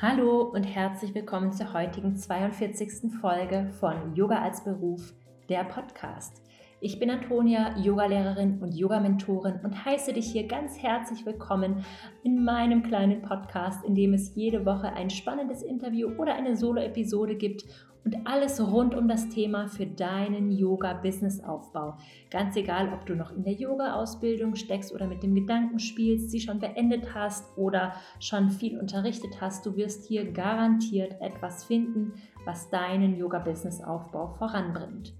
[0.00, 3.10] Hallo und herzlich willkommen zur heutigen 42.
[3.20, 5.12] Folge von Yoga als Beruf,
[5.48, 6.40] der Podcast.
[6.80, 11.84] Ich bin Antonia, Yogalehrerin und Yogamentorin und heiße dich hier ganz herzlich willkommen
[12.22, 17.34] in meinem kleinen Podcast, in dem es jede Woche ein spannendes Interview oder eine Solo-Episode
[17.34, 17.64] gibt
[18.04, 21.96] und alles rund um das Thema für deinen Yoga-Business-Aufbau.
[22.30, 26.40] Ganz egal, ob du noch in der Yoga-Ausbildung steckst oder mit dem Gedanken spielst, sie
[26.40, 32.70] schon beendet hast oder schon viel unterrichtet hast, du wirst hier garantiert etwas finden, was
[32.70, 35.14] deinen Yoga-Business-Aufbau voranbringt.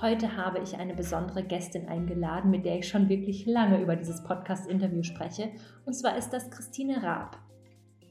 [0.00, 4.24] Heute habe ich eine besondere Gästin eingeladen, mit der ich schon wirklich lange über dieses
[4.24, 5.50] Podcast-Interview spreche.
[5.86, 7.38] Und zwar ist das Christine Raab.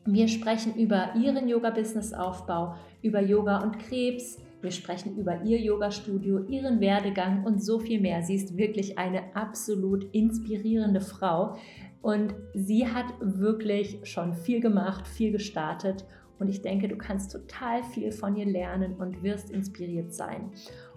[0.05, 4.39] Wir sprechen über ihren Yoga-Business-Aufbau, über Yoga und Krebs.
[4.61, 8.23] Wir sprechen über ihr Yoga-Studio, ihren Werdegang und so viel mehr.
[8.23, 11.55] Sie ist wirklich eine absolut inspirierende Frau
[12.01, 16.03] und sie hat wirklich schon viel gemacht, viel gestartet
[16.39, 20.51] und ich denke, du kannst total viel von ihr lernen und wirst inspiriert sein.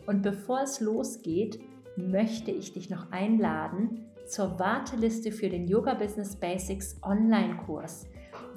[0.07, 1.61] Und bevor es losgeht,
[1.99, 8.07] möchte ich dich noch einladen zur Warteliste für den Yoga Business Basics Online-Kurs.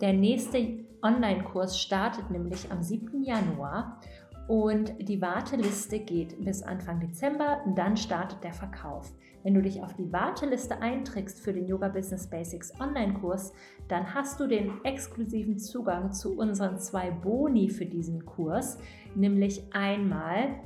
[0.01, 3.23] Der nächste Online-Kurs startet nämlich am 7.
[3.23, 3.99] Januar
[4.47, 9.11] und die Warteliste geht bis Anfang Dezember dann startet der Verkauf.
[9.43, 13.53] Wenn du dich auf die Warteliste einträgst für den Yoga Business Basics Online-Kurs,
[13.87, 18.77] dann hast du den exklusiven Zugang zu unseren zwei Boni für diesen Kurs,
[19.15, 20.59] nämlich einmal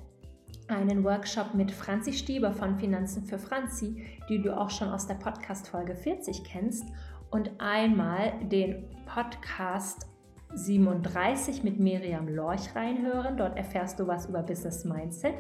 [0.68, 5.16] einen Workshop mit Franzi Stieber von Finanzen für Franzi, die du auch schon aus der
[5.16, 6.86] Podcast-Folge 40 kennst,
[7.32, 10.08] und einmal den Podcast
[10.54, 13.38] 37 mit Miriam Lorch reinhören.
[13.38, 15.36] Dort erfährst du was über Business Mindset.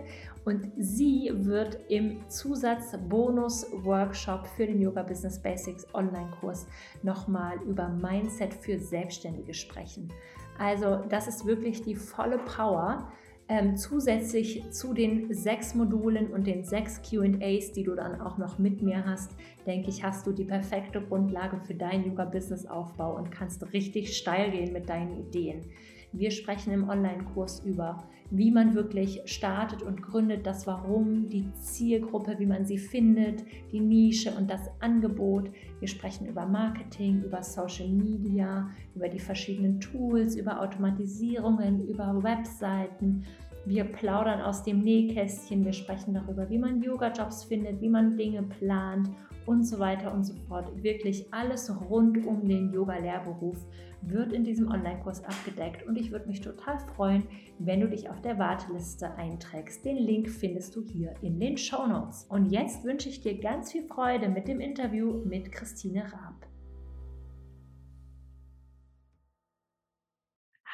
[0.45, 6.66] Und sie wird im Zusatz-Bonus-Workshop für den Yoga Business Basics Online-Kurs
[7.03, 10.14] nochmal über Mindset für Selbstständige sprechen.
[10.58, 13.11] Also das ist wirklich die volle Power
[13.52, 18.60] ähm, zusätzlich zu den sechs Modulen und den sechs QAs, die du dann auch noch
[18.60, 19.32] mit mir hast,
[19.67, 24.72] denke ich, hast du die perfekte Grundlage für deinen Yoga-Business-Aufbau und kannst richtig steil gehen
[24.72, 25.66] mit deinen Ideen.
[26.14, 32.38] Wir sprechen im Online-Kurs über, wie man wirklich startet und gründet, das Warum, die Zielgruppe,
[32.38, 35.50] wie man sie findet, die Nische und das Angebot.
[35.80, 43.23] Wir sprechen über Marketing, über Social Media, über die verschiedenen Tools, über Automatisierungen, über Webseiten.
[43.66, 48.44] Wir plaudern aus dem Nähkästchen, wir sprechen darüber, wie man Yoga-Jobs findet, wie man Dinge
[48.44, 49.10] plant
[49.45, 50.71] und so weiter und so fort.
[50.83, 53.57] Wirklich alles rund um den Yoga-Lehrberuf
[54.02, 57.23] wird in diesem Online-Kurs abgedeckt und ich würde mich total freuen,
[57.59, 59.85] wenn du dich auf der Warteliste einträgst.
[59.85, 62.25] Den Link findest du hier in den Show Notes.
[62.29, 66.51] Und jetzt wünsche ich dir ganz viel Freude mit dem Interview mit Christine Raab.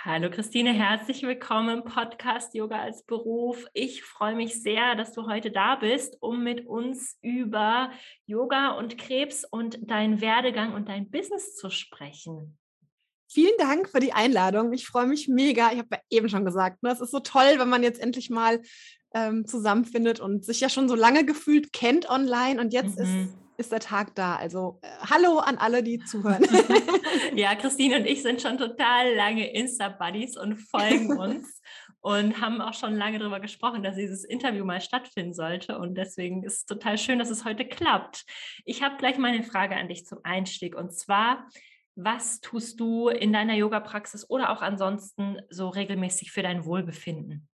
[0.10, 3.66] Hallo Christine, herzlich willkommen im Podcast Yoga als Beruf.
[3.74, 7.92] Ich freue mich sehr, dass du heute da bist, um mit uns über
[8.26, 12.58] Yoga und Krebs und deinen Werdegang und dein Business zu sprechen.
[13.30, 14.72] Vielen Dank für die Einladung.
[14.72, 15.74] Ich freue mich mega.
[15.74, 18.30] Ich habe ja eben schon gesagt, ne, es ist so toll, wenn man jetzt endlich
[18.30, 18.62] mal
[19.14, 23.04] ähm, zusammenfindet und sich ja schon so lange gefühlt kennt online und jetzt mhm.
[23.04, 24.36] ist ist der Tag da.
[24.36, 26.46] Also äh, hallo an alle, die zuhören.
[27.36, 31.62] ja, Christine und ich sind schon total lange Insta-Buddies und folgen uns
[32.00, 35.78] und haben auch schon lange darüber gesprochen, dass dieses Interview mal stattfinden sollte.
[35.80, 38.26] Und deswegen ist es total schön, dass es heute klappt.
[38.64, 40.76] Ich habe gleich mal eine Frage an dich zum Einstieg.
[40.76, 41.50] Und zwar,
[41.96, 47.50] was tust du in deiner Yoga-Praxis oder auch ansonsten so regelmäßig für dein Wohlbefinden?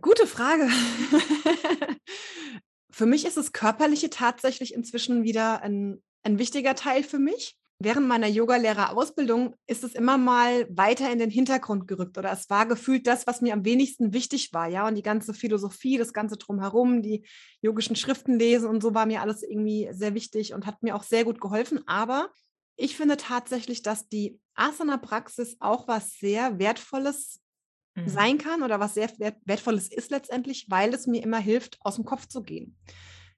[0.00, 0.68] Gute Frage.
[2.96, 7.54] Für mich ist das Körperliche tatsächlich inzwischen wieder ein, ein wichtiger Teil für mich.
[7.78, 12.64] Während meiner Yogalehrerausbildung ist es immer mal weiter in den Hintergrund gerückt oder es war
[12.64, 14.88] gefühlt das, was mir am wenigsten wichtig war, ja.
[14.88, 17.26] Und die ganze Philosophie, das ganze Drumherum, die
[17.60, 21.02] yogischen Schriften lesen und so war mir alles irgendwie sehr wichtig und hat mir auch
[21.02, 21.86] sehr gut geholfen.
[21.86, 22.30] Aber
[22.76, 27.42] ich finde tatsächlich, dass die Asana-Praxis auch was sehr Wertvolles
[27.96, 28.08] mhm.
[28.08, 29.10] sein kann oder was sehr
[29.44, 32.76] wertvolles ist letztendlich, weil es mir immer hilft, aus dem Kopf zu gehen.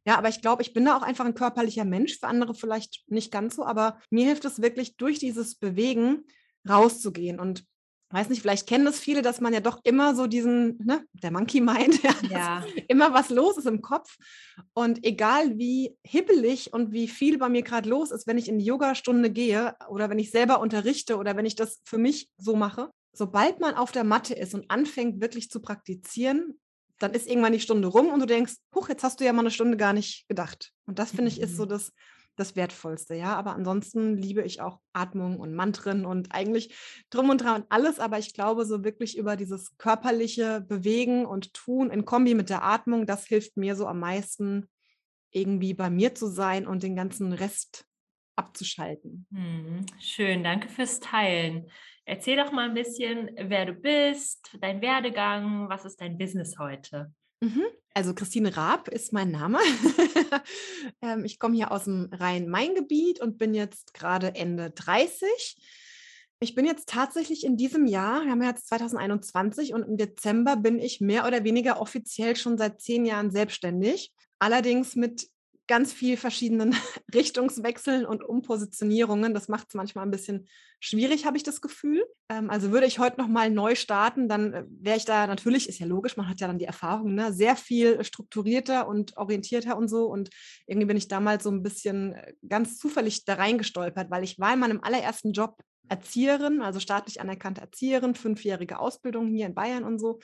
[0.07, 3.05] Ja, aber ich glaube, ich bin da auch einfach ein körperlicher Mensch, für andere vielleicht
[3.09, 6.25] nicht ganz so, aber mir hilft es wirklich durch dieses Bewegen
[6.69, 7.65] rauszugehen und
[8.11, 11.31] weiß nicht, vielleicht kennen das viele, dass man ja doch immer so diesen, ne, der
[11.31, 12.65] Monkey Mind, ja, ja.
[12.89, 14.17] immer was los ist im Kopf.
[14.73, 18.59] Und egal wie hibbelig und wie viel bei mir gerade los ist, wenn ich in
[18.59, 22.57] die Yogastunde gehe oder wenn ich selber unterrichte oder wenn ich das für mich so
[22.57, 26.59] mache, sobald man auf der Matte ist und anfängt wirklich zu praktizieren,
[26.99, 29.41] dann ist irgendwann die Stunde rum und du denkst, huch, jetzt hast du ja mal
[29.41, 30.73] eine Stunde gar nicht gedacht.
[30.87, 31.69] Und das finde ich ist so mhm.
[31.69, 31.93] das,
[32.37, 33.37] das Wertvollste, ja.
[33.37, 36.75] Aber ansonsten liebe ich auch Atmung und Mantren und eigentlich
[37.11, 37.99] drum und dran und alles.
[37.99, 42.65] Aber ich glaube, so wirklich über dieses körperliche Bewegen und Tun in Kombi mit der
[42.65, 44.69] Atmung, das hilft mir so am meisten,
[45.31, 47.85] irgendwie bei mir zu sein und den ganzen Rest
[48.35, 49.27] abzuschalten.
[49.33, 51.69] Hm, schön, danke fürs Teilen.
[52.09, 57.13] Erzähl doch mal ein bisschen, wer du bist, dein Werdegang, was ist dein Business heute?
[57.41, 57.65] Mhm.
[57.93, 59.59] Also Christine Raab ist mein Name.
[61.03, 65.29] Ähm, ich komme hier aus dem Rhein-Main-Gebiet und bin jetzt gerade Ende 30.
[66.41, 70.79] Ich bin jetzt tatsächlich in diesem Jahr, wir haben jetzt 2021 und im Dezember bin
[70.79, 74.13] ich mehr oder weniger offiziell schon seit zehn Jahren selbstständig.
[74.39, 75.29] Allerdings mit
[75.69, 76.75] ganz viel verschiedenen
[77.15, 79.35] Richtungswechseln und Umpositionierungen.
[79.35, 80.49] Das macht es manchmal ein bisschen
[80.81, 82.05] schwierig, habe ich das Gefühl.
[82.29, 85.69] Ähm, also würde ich heute noch mal neu starten, dann äh, wäre ich da natürlich,
[85.69, 89.77] ist ja logisch, man hat ja dann die Erfahrung, ne, sehr viel strukturierter und orientierter
[89.77, 90.07] und so.
[90.07, 90.31] Und
[90.67, 94.55] irgendwie bin ich damals so ein bisschen äh, ganz zufällig da reingestolpert, weil ich war
[94.55, 95.61] in meinem allerersten Job
[95.91, 100.21] Erzieherin, also staatlich anerkannte Erzieherin, fünfjährige Ausbildung hier in Bayern und so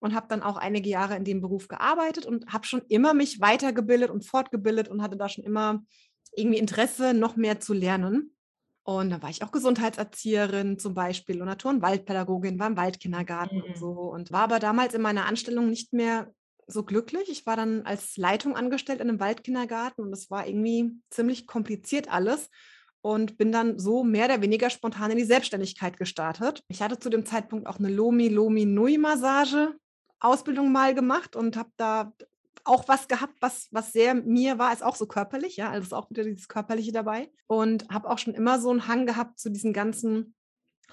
[0.00, 3.40] und habe dann auch einige Jahre in dem Beruf gearbeitet und habe schon immer mich
[3.40, 5.82] weitergebildet und fortgebildet und hatte da schon immer
[6.34, 8.36] irgendwie Interesse, noch mehr zu lernen.
[8.82, 13.58] Und dann war ich auch Gesundheitserzieherin zum Beispiel und Natur- und Waldpädagogin, war im Waldkindergarten
[13.58, 13.64] mhm.
[13.64, 16.30] und so und war aber damals in meiner Anstellung nicht mehr
[16.68, 17.28] so glücklich.
[17.28, 22.08] Ich war dann als Leitung angestellt in einem Waldkindergarten und es war irgendwie ziemlich kompliziert
[22.12, 22.48] alles
[23.00, 26.62] und bin dann so mehr oder weniger spontan in die Selbstständigkeit gestartet.
[26.68, 29.74] Ich hatte zu dem Zeitpunkt auch eine Lomi Lomi Nui Massage
[30.26, 32.12] Ausbildung mal gemacht und habe da
[32.64, 35.92] auch was gehabt, was, was sehr mir war, ist auch so körperlich, ja, also ist
[35.92, 37.30] auch wieder dieses Körperliche dabei.
[37.46, 40.34] Und habe auch schon immer so einen Hang gehabt zu diesen ganzen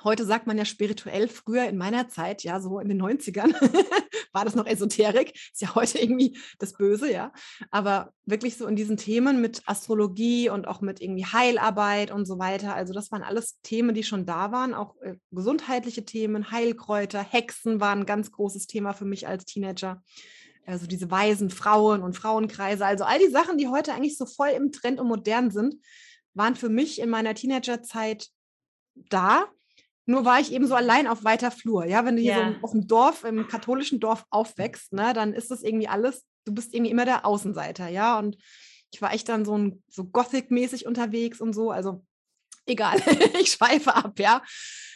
[0.04, 3.54] Heute sagt man ja spirituell, früher in meiner Zeit, ja, so in den 90ern,
[4.34, 7.32] war das noch Esoterik, ist ja heute irgendwie das Böse, ja.
[7.72, 12.40] Aber wirklich so in diesen Themen mit Astrologie und auch mit irgendwie Heilarbeit und so
[12.40, 12.76] weiter.
[12.76, 17.80] Also, das waren alles Themen, die schon da waren, auch äh, gesundheitliche Themen, Heilkräuter, Hexen
[17.80, 20.02] waren ein ganz großes Thema für mich als Teenager.
[20.66, 24.50] Also diese weisen Frauen und Frauenkreise, also all die Sachen, die heute eigentlich so voll
[24.50, 25.76] im Trend und modern sind,
[26.34, 28.30] waren für mich in meiner Teenagerzeit
[28.96, 29.46] da
[30.06, 31.86] nur war ich eben so allein auf weiter Flur.
[31.86, 32.52] Ja, wenn du hier ja.
[32.52, 36.54] so auf dem Dorf, im katholischen Dorf aufwächst, ne, dann ist das irgendwie alles, du
[36.54, 38.20] bist irgendwie immer der Außenseiter, ja.
[38.20, 38.38] Und
[38.92, 41.72] ich war echt dann so, ein, so Gothic-mäßig unterwegs und so.
[41.72, 42.06] Also
[42.66, 42.98] egal,
[43.42, 44.42] ich schweife ab, ja.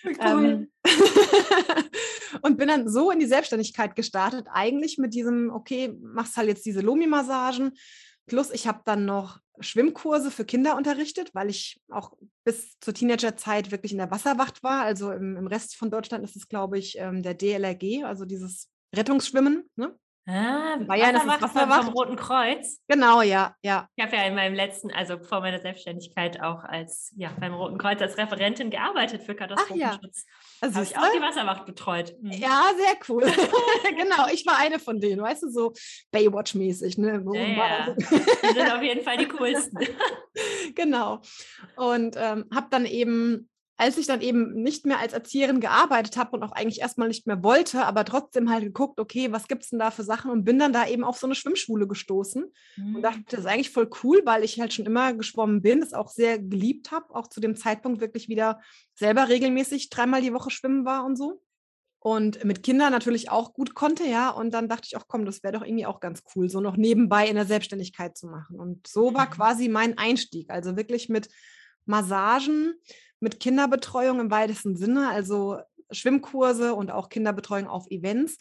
[0.04, 0.18] Cool.
[0.20, 0.72] Ähm,
[2.42, 6.66] und bin dann so in die Selbstständigkeit gestartet, eigentlich mit diesem, okay, machst halt jetzt
[6.66, 7.72] diese Lomi-Massagen,
[8.28, 12.14] Plus, ich habe dann noch Schwimmkurse für Kinder unterrichtet, weil ich auch
[12.44, 14.84] bis zur Teenagerzeit wirklich in der Wasserwacht war.
[14.84, 18.70] Also im, im Rest von Deutschland ist es, glaube ich, ähm, der DLRG, also dieses
[18.96, 19.70] Rettungsschwimmen.
[19.76, 19.98] Ne?
[20.30, 22.82] Ah, Bayern Wasserwacht, ist Wasserwacht vom Roten Kreuz.
[22.90, 23.88] Genau, ja, ja.
[23.96, 27.78] Ich habe ja in meinem letzten, also vor meiner Selbstständigkeit auch als ja beim Roten
[27.78, 30.26] Kreuz als Referentin gearbeitet für Katastrophenschutz.
[30.28, 30.34] Ja.
[30.60, 32.14] Also habe ich auch die Wasserwacht betreut.
[32.22, 32.34] Mhm.
[32.34, 33.24] Ja, sehr cool.
[33.98, 35.74] genau, ich war eine von denen, weißt du, so
[36.12, 36.98] Baywatch-mäßig.
[36.98, 37.24] Ne?
[37.34, 37.96] Ja, ja.
[37.96, 39.80] die sind auf jeden Fall die coolsten.
[40.76, 41.22] genau.
[41.78, 46.32] Und ähm, habe dann eben als ich dann eben nicht mehr als Erzieherin gearbeitet habe
[46.32, 49.70] und auch eigentlich erstmal nicht mehr wollte, aber trotzdem halt geguckt, okay, was gibt es
[49.70, 52.96] denn da für Sachen und bin dann da eben auf so eine Schwimmschule gestoßen mhm.
[52.96, 55.94] und dachte, das ist eigentlich voll cool, weil ich halt schon immer geschwommen bin, das
[55.94, 58.60] auch sehr geliebt habe, auch zu dem Zeitpunkt wirklich wieder
[58.96, 61.44] selber regelmäßig dreimal die Woche schwimmen war und so.
[62.00, 64.30] Und mit Kindern natürlich auch gut konnte, ja.
[64.30, 66.78] Und dann dachte ich auch, komm, das wäre doch irgendwie auch ganz cool, so noch
[66.78, 68.60] nebenbei in der Selbstständigkeit zu machen.
[68.60, 69.32] Und so war mhm.
[69.32, 70.50] quasi mein Einstieg.
[70.50, 71.28] Also wirklich mit
[71.86, 72.76] Massagen,
[73.20, 75.60] mit Kinderbetreuung im weitesten Sinne, also
[75.92, 78.38] Schwimmkurse und auch Kinderbetreuung auf Events.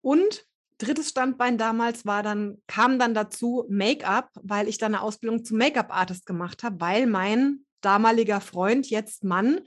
[0.00, 0.44] Und
[0.78, 5.58] drittes Standbein damals war dann, kam dann dazu Make-up, weil ich dann eine Ausbildung zum
[5.58, 9.60] Make-up-Artist gemacht habe, weil mein damaliger Freund, jetzt Mann,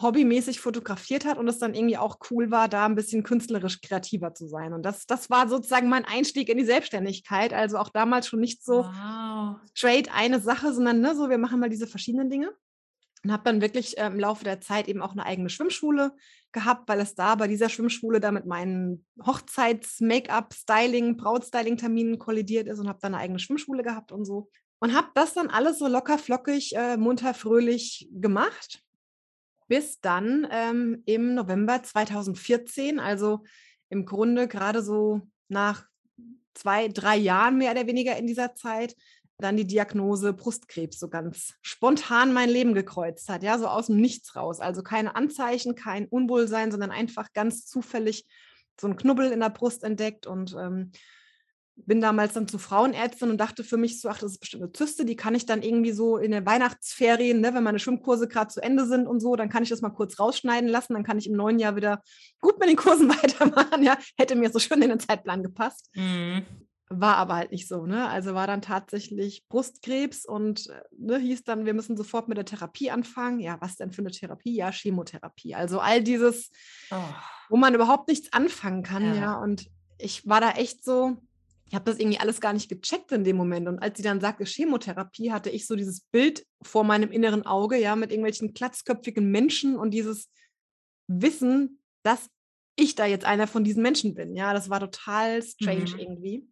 [0.00, 4.34] hobbymäßig fotografiert hat und es dann irgendwie auch cool war, da ein bisschen künstlerisch kreativer
[4.34, 4.74] zu sein.
[4.74, 7.54] Und das, das war sozusagen mein Einstieg in die Selbstständigkeit.
[7.54, 9.56] Also auch damals schon nicht so wow.
[9.74, 12.50] straight eine Sache, sondern ne, so, wir machen mal diese verschiedenen Dinge
[13.26, 16.12] und habe dann wirklich äh, im Laufe der Zeit eben auch eine eigene Schwimmschule
[16.52, 22.78] gehabt, weil es da bei dieser Schwimmschule da mit meinen Hochzeits-Make-up, Styling, Brautstyling-Terminen kollidiert ist
[22.78, 24.48] und habe dann eine eigene Schwimmschule gehabt und so.
[24.78, 28.84] Und habe das dann alles so locker flockig, äh, munter, fröhlich gemacht,
[29.66, 33.42] bis dann ähm, im November 2014, also
[33.88, 35.84] im Grunde gerade so nach
[36.54, 38.94] zwei, drei Jahren mehr oder weniger in dieser Zeit,
[39.38, 44.00] dann die Diagnose Brustkrebs so ganz spontan mein Leben gekreuzt hat, ja, so aus dem
[44.00, 44.60] Nichts raus.
[44.60, 48.26] Also keine Anzeichen, kein Unwohlsein, sondern einfach ganz zufällig
[48.80, 50.92] so ein Knubbel in der Brust entdeckt und ähm,
[51.76, 54.72] bin damals dann zu Frauenärztin und dachte für mich so, ach, das ist bestimmt eine
[54.72, 58.48] Zyste, die kann ich dann irgendwie so in den Weihnachtsferien, ne, wenn meine Schwimmkurse gerade
[58.48, 61.18] zu Ende sind und so, dann kann ich das mal kurz rausschneiden lassen, dann kann
[61.18, 62.02] ich im neuen Jahr wieder
[62.40, 65.90] gut mit den Kursen weitermachen, ja, hätte mir so schön in den Zeitplan gepasst.
[65.94, 66.46] Mhm.
[66.88, 68.08] War aber halt nicht so, ne?
[68.08, 72.44] Also war dann tatsächlich Brustkrebs und äh, ne, hieß dann, wir müssen sofort mit der
[72.44, 73.40] Therapie anfangen.
[73.40, 74.54] Ja, was denn für eine Therapie?
[74.54, 75.56] Ja, Chemotherapie.
[75.56, 76.50] Also all dieses,
[76.92, 76.96] oh.
[77.48, 79.14] wo man überhaupt nichts anfangen kann, ja.
[79.14, 79.34] ja.
[79.34, 79.66] Und
[79.98, 81.16] ich war da echt so,
[81.68, 83.66] ich habe das irgendwie alles gar nicht gecheckt in dem Moment.
[83.66, 87.76] Und als sie dann sagte Chemotherapie, hatte ich so dieses Bild vor meinem inneren Auge,
[87.76, 90.30] ja, mit irgendwelchen klatzköpfigen Menschen und dieses
[91.08, 92.30] Wissen, dass
[92.76, 94.36] ich da jetzt einer von diesen Menschen bin.
[94.36, 95.98] Ja, das war total strange mhm.
[95.98, 96.48] irgendwie.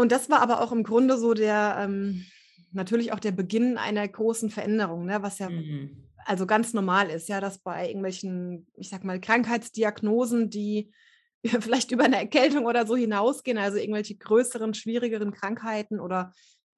[0.00, 2.24] Und das war aber auch im Grunde so der, ähm,
[2.72, 6.08] natürlich auch der Beginn einer großen Veränderung, ne, was ja mhm.
[6.24, 10.90] also ganz normal ist, ja, dass bei irgendwelchen, ich sag mal, Krankheitsdiagnosen, die
[11.44, 16.32] vielleicht über eine Erkältung oder so hinausgehen, also irgendwelche größeren, schwierigeren Krankheiten oder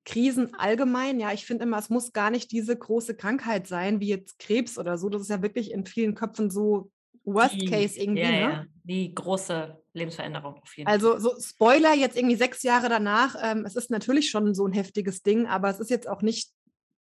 [0.05, 1.21] Krisen allgemein.
[1.21, 4.79] Ja, ich finde immer, es muss gar nicht diese große Krankheit sein, wie jetzt Krebs
[4.79, 5.09] oder so.
[5.09, 6.91] Das ist ja wirklich in vielen Köpfen so
[7.25, 8.23] Worst die, Case irgendwie.
[8.23, 8.41] Ja, ne?
[8.41, 11.17] ja, die große Lebensveränderung auf jeden also, Fall.
[11.17, 13.37] Also so Spoiler jetzt irgendwie sechs Jahre danach.
[13.43, 16.51] Ähm, es ist natürlich schon so ein heftiges Ding, aber es ist jetzt auch nicht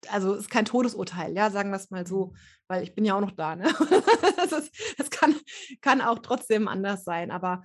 [0.09, 2.37] also ist kein Todesurteil, ja, sagen wir es mal so, mhm.
[2.67, 3.55] weil ich bin ja auch noch da.
[3.55, 3.63] Ne?
[4.35, 5.35] das, ist, das kann,
[5.81, 7.61] kann auch trotzdem anders sein, aber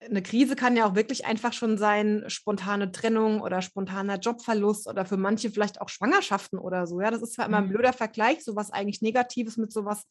[0.00, 5.06] eine Krise kann ja auch wirklich einfach schon sein, spontane Trennung oder spontaner Jobverlust oder
[5.06, 7.00] für manche vielleicht auch Schwangerschaften oder so.
[7.00, 7.70] Ja, das ist zwar immer ein mhm.
[7.70, 10.06] blöder Vergleich, sowas eigentlich Negatives mit sowas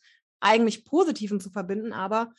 [0.45, 2.31] eigentlich Positivem zu verbinden, aber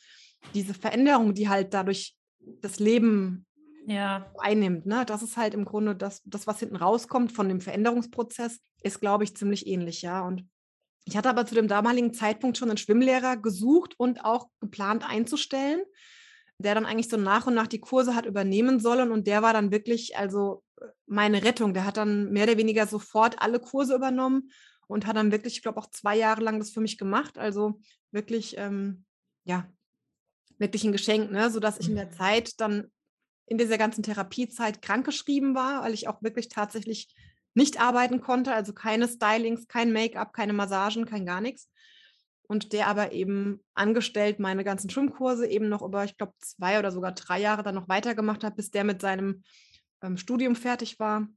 [0.53, 3.45] diese Veränderung, die halt dadurch das Leben
[3.85, 4.31] ja.
[4.39, 4.85] einnimmt.
[4.85, 5.03] Ne?
[5.05, 9.25] Das ist halt im Grunde das, das, was hinten rauskommt von dem Veränderungsprozess, ist, glaube
[9.25, 10.25] ich, ziemlich ähnlich, ja.
[10.25, 10.47] Und
[11.05, 15.81] ich hatte aber zu dem damaligen Zeitpunkt schon einen Schwimmlehrer gesucht und auch geplant einzustellen,
[16.59, 19.11] der dann eigentlich so nach und nach die Kurse hat übernehmen sollen.
[19.11, 20.63] Und der war dann wirklich, also
[21.05, 21.73] meine Rettung.
[21.73, 24.51] Der hat dann mehr oder weniger sofort alle Kurse übernommen
[24.87, 27.37] und hat dann wirklich, ich glaube, auch zwei Jahre lang das für mich gemacht.
[27.37, 27.79] Also
[28.11, 29.05] wirklich, ähm,
[29.43, 29.69] ja,
[30.57, 31.51] wirklich ein Geschenk, ne?
[31.51, 32.13] sodass ich in der mhm.
[32.13, 32.91] Zeit dann
[33.45, 37.13] in dieser ganzen Therapiezeit krankgeschrieben war, weil ich auch wirklich tatsächlich
[37.53, 41.69] nicht arbeiten konnte, also keine Stylings, kein Make-up, keine Massagen, kein gar nichts.
[42.43, 46.91] Und der aber eben angestellt meine ganzen Schwimmkurse eben noch über, ich glaube, zwei oder
[46.91, 49.43] sogar drei Jahre dann noch weitergemacht hat, bis der mit seinem
[50.01, 51.27] ähm, Studium fertig war.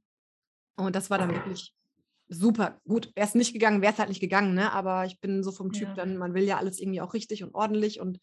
[0.75, 1.73] Und das war dann wirklich
[2.31, 2.79] super.
[2.87, 4.71] Gut, wäre es nicht gegangen, wäre es halt nicht gegangen, ne?
[4.71, 5.93] Aber ich bin so vom Typ ja.
[5.93, 8.19] dann, man will ja alles irgendwie auch richtig und ordentlich und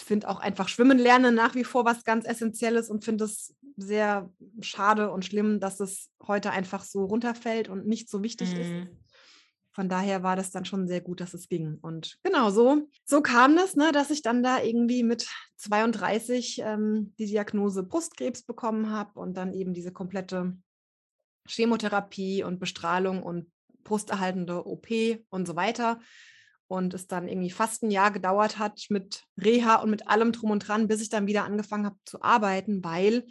[0.00, 4.30] finde auch einfach Schwimmen lernen nach wie vor was ganz Essentielles und finde es sehr
[4.60, 8.60] schade und schlimm, dass es heute einfach so runterfällt und nicht so wichtig mhm.
[8.60, 8.88] ist.
[9.72, 11.78] Von daher war das dann schon sehr gut, dass es ging.
[11.80, 17.14] Und genau so, so kam das, ne, dass ich dann da irgendwie mit 32 ähm,
[17.18, 20.56] die Diagnose Brustkrebs bekommen habe und dann eben diese komplette
[21.50, 23.50] Chemotherapie und Bestrahlung und
[23.84, 24.88] brusterhaltende OP
[25.30, 26.00] und so weiter
[26.70, 30.52] und es dann irgendwie fast ein Jahr gedauert hat mit Reha und mit allem drum
[30.52, 33.24] und dran, bis ich dann wieder angefangen habe zu arbeiten, weil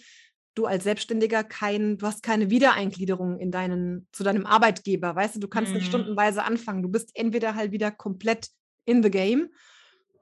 [0.56, 5.40] du als Selbstständiger kein, du hast keine Wiedereingliederung in deinen, zu deinem Arbeitgeber, weißt du,
[5.40, 5.78] du kannst mhm.
[5.78, 6.84] nicht stundenweise anfangen.
[6.84, 8.50] Du bist entweder halt wieder komplett
[8.84, 9.50] in the game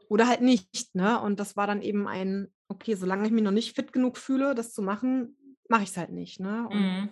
[0.09, 1.19] oder halt nicht, ne?
[1.19, 4.53] Und das war dann eben ein, okay, solange ich mich noch nicht fit genug fühle,
[4.53, 5.35] das zu machen,
[5.69, 6.67] mache ich es halt nicht, ne?
[6.69, 7.09] Und mhm.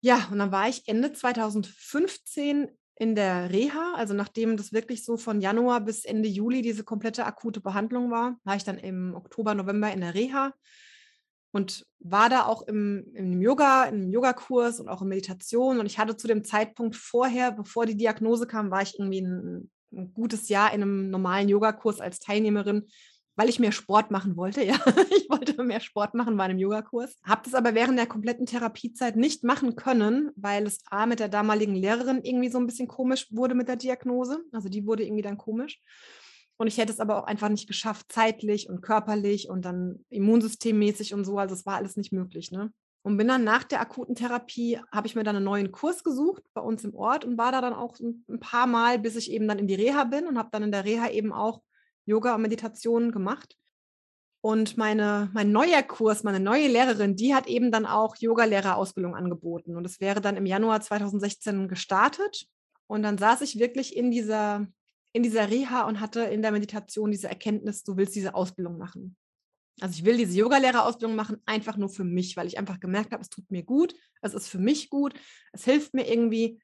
[0.00, 5.16] Ja, und dann war ich Ende 2015 in der Reha, also nachdem das wirklich so
[5.16, 9.54] von Januar bis Ende Juli diese komplette akute Behandlung war, war ich dann im Oktober,
[9.54, 10.52] November in der Reha
[11.52, 15.78] und war da auch im, im Yoga, im Yogakurs und auch in Meditation.
[15.78, 19.70] Und ich hatte zu dem Zeitpunkt vorher, bevor die Diagnose kam, war ich irgendwie ein,
[19.92, 22.88] ein gutes Jahr in einem normalen Yogakurs als Teilnehmerin
[23.38, 24.64] weil ich mehr Sport machen wollte.
[24.64, 24.74] Ja,
[25.16, 27.16] ich wollte mehr Sport machen bei einem Yogakurs.
[27.22, 31.28] Habe das aber während der kompletten Therapiezeit nicht machen können, weil es A mit der
[31.28, 34.40] damaligen Lehrerin irgendwie so ein bisschen komisch wurde mit der Diagnose.
[34.50, 35.80] Also die wurde irgendwie dann komisch.
[36.56, 41.14] Und ich hätte es aber auch einfach nicht geschafft, zeitlich und körperlich und dann immunsystemmäßig
[41.14, 41.38] und so.
[41.38, 42.50] Also es war alles nicht möglich.
[42.50, 42.72] Ne?
[43.02, 46.42] Und bin dann nach der akuten Therapie, habe ich mir dann einen neuen Kurs gesucht
[46.54, 49.46] bei uns im Ort und war da dann auch ein paar Mal, bis ich eben
[49.46, 51.62] dann in die Reha bin und habe dann in der Reha eben auch
[52.08, 53.56] Yoga und Meditation gemacht.
[54.40, 59.76] Und meine, mein neuer Kurs, meine neue Lehrerin, die hat eben dann auch Yoga-Lehrerausbildung angeboten.
[59.76, 62.46] Und es wäre dann im Januar 2016 gestartet.
[62.86, 64.66] Und dann saß ich wirklich in dieser,
[65.12, 69.16] in dieser Reha und hatte in der Meditation diese Erkenntnis, du willst diese Ausbildung machen.
[69.80, 73.22] Also ich will diese Yoga-Lehrerausbildung machen, einfach nur für mich, weil ich einfach gemerkt habe,
[73.22, 75.14] es tut mir gut, es ist für mich gut,
[75.52, 76.60] es hilft mir irgendwie,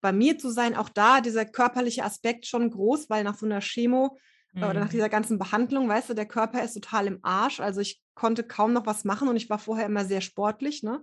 [0.00, 0.74] bei mir zu sein.
[0.74, 4.18] Auch da dieser körperliche Aspekt schon groß, weil nach so einer Chemo
[4.52, 4.62] Mhm.
[4.62, 7.60] Oder nach dieser ganzen Behandlung, weißt du, der Körper ist total im Arsch.
[7.60, 10.82] Also ich konnte kaum noch was machen und ich war vorher immer sehr sportlich.
[10.82, 11.02] Ne?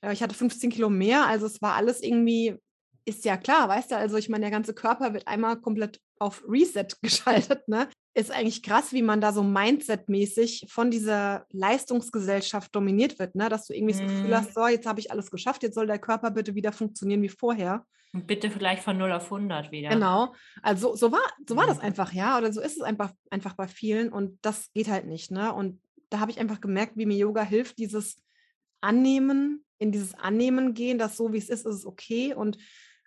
[0.00, 2.56] Äh, ich hatte 15 Kilo mehr, also es war alles irgendwie,
[3.04, 6.44] ist ja klar, weißt du, also ich meine, der ganze Körper wird einmal komplett auf
[6.48, 7.88] Reset geschaltet, ne?
[8.14, 13.48] Ist eigentlich krass, wie man da so Mindset-mäßig von dieser Leistungsgesellschaft dominiert wird, ne?
[13.48, 14.52] Dass du irgendwie das Gefühl hast, mhm.
[14.54, 17.86] so, jetzt habe ich alles geschafft, jetzt soll der Körper bitte wieder funktionieren wie vorher.
[18.12, 19.88] Und bitte vielleicht von 0 auf 100 wieder.
[19.88, 20.34] Genau.
[20.60, 21.84] Also so war, so war das mhm.
[21.84, 22.36] einfach, ja.
[22.36, 25.52] Oder so ist es einfach, einfach bei vielen und das geht halt nicht, ne?
[25.52, 28.22] Und da habe ich einfach gemerkt, wie mir Yoga hilft, dieses
[28.82, 32.58] Annehmen, in dieses Annehmen gehen, dass so wie es ist, ist es okay und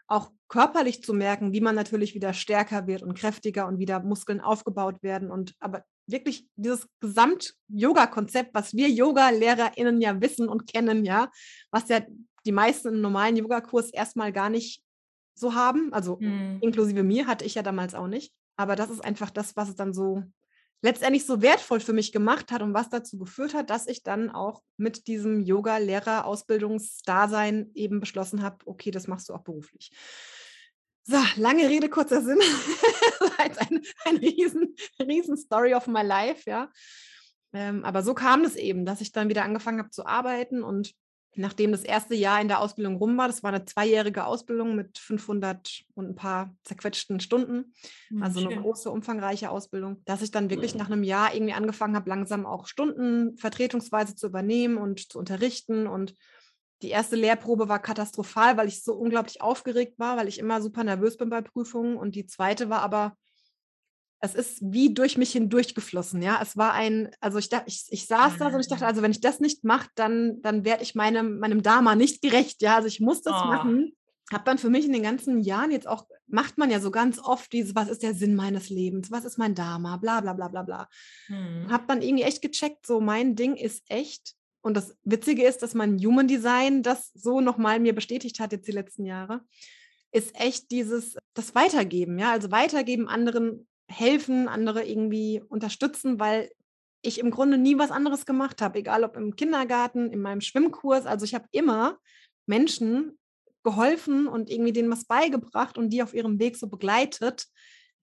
[0.08, 4.40] auch körperlich zu merken, wie man natürlich wieder stärker wird und kräftiger und wieder Muskeln
[4.42, 5.32] aufgebaut werden.
[5.32, 11.32] Und aber wirklich dieses Gesamt-Yoga-Konzept, was wir Yoga-LehrerInnen ja wissen und kennen, ja,
[11.72, 12.02] was ja
[12.46, 14.84] die meisten im normalen Yogakurs erstmal gar nicht
[15.34, 15.92] so haben.
[15.94, 16.60] Also hm.
[16.62, 18.32] inklusive mir hatte ich ja damals auch nicht.
[18.58, 20.24] Aber das ist einfach das, was es dann so
[20.86, 24.30] letztendlich so wertvoll für mich gemacht hat und was dazu geführt hat, dass ich dann
[24.30, 29.90] auch mit diesem Yoga-Lehrer-Ausbildungsdasein eben beschlossen habe, okay, das machst du auch beruflich.
[31.04, 32.38] So, lange Rede, kurzer Sinn.
[33.38, 36.70] das ein, ein riesen, riesen Story of my life, ja.
[37.52, 40.94] Ähm, aber so kam es eben, dass ich dann wieder angefangen habe zu arbeiten und
[41.36, 44.98] nachdem das erste Jahr in der Ausbildung rum war, das war eine zweijährige Ausbildung mit
[44.98, 47.74] 500 und ein paar zerquetschten Stunden,
[48.08, 51.96] hm, also eine große, umfangreiche Ausbildung, dass ich dann wirklich nach einem Jahr irgendwie angefangen
[51.96, 55.88] habe, langsam auch Stunden vertretungsweise zu übernehmen und zu unterrichten.
[55.88, 56.16] Und
[56.82, 60.84] die erste Lehrprobe war katastrophal, weil ich so unglaublich aufgeregt war, weil ich immer super
[60.84, 61.98] nervös bin bei Prüfungen.
[61.98, 63.16] Und die zweite war aber
[64.20, 66.40] es ist wie durch mich hindurch geflossen, ja.
[66.42, 68.88] Es war ein, also ich dachte, ich, ich saß da so und ich dachte, ah.
[68.88, 72.62] also wenn ich das nicht mache, dann, dann werde ich meinem, meinem Dharma nicht gerecht,
[72.62, 72.76] ja.
[72.76, 73.46] Also ich muss das oh.
[73.46, 73.94] machen.
[74.32, 77.20] Habe dann für mich in den ganzen Jahren jetzt auch, macht man ja so ganz
[77.20, 80.48] oft dieses, was ist der Sinn meines Lebens, was ist mein Dharma, bla bla bla
[80.48, 80.90] bla bla.
[81.28, 81.68] Hm.
[81.70, 84.34] Habe dann irgendwie echt gecheckt, so mein Ding ist echt.
[84.62, 88.68] Und das Witzige ist, dass mein Human Design das so nochmal mir bestätigt hat jetzt
[88.68, 89.42] die letzten Jahre,
[90.12, 96.50] ist echt dieses, das Weitergeben, ja, also weitergeben anderen helfen, andere irgendwie unterstützen, weil
[97.02, 101.06] ich im Grunde nie was anderes gemacht habe, egal ob im Kindergarten, in meinem Schwimmkurs.
[101.06, 102.00] Also ich habe immer
[102.48, 103.18] Menschen
[103.64, 107.46] geholfen und irgendwie denen was beigebracht und die auf ihrem Weg so begleitet.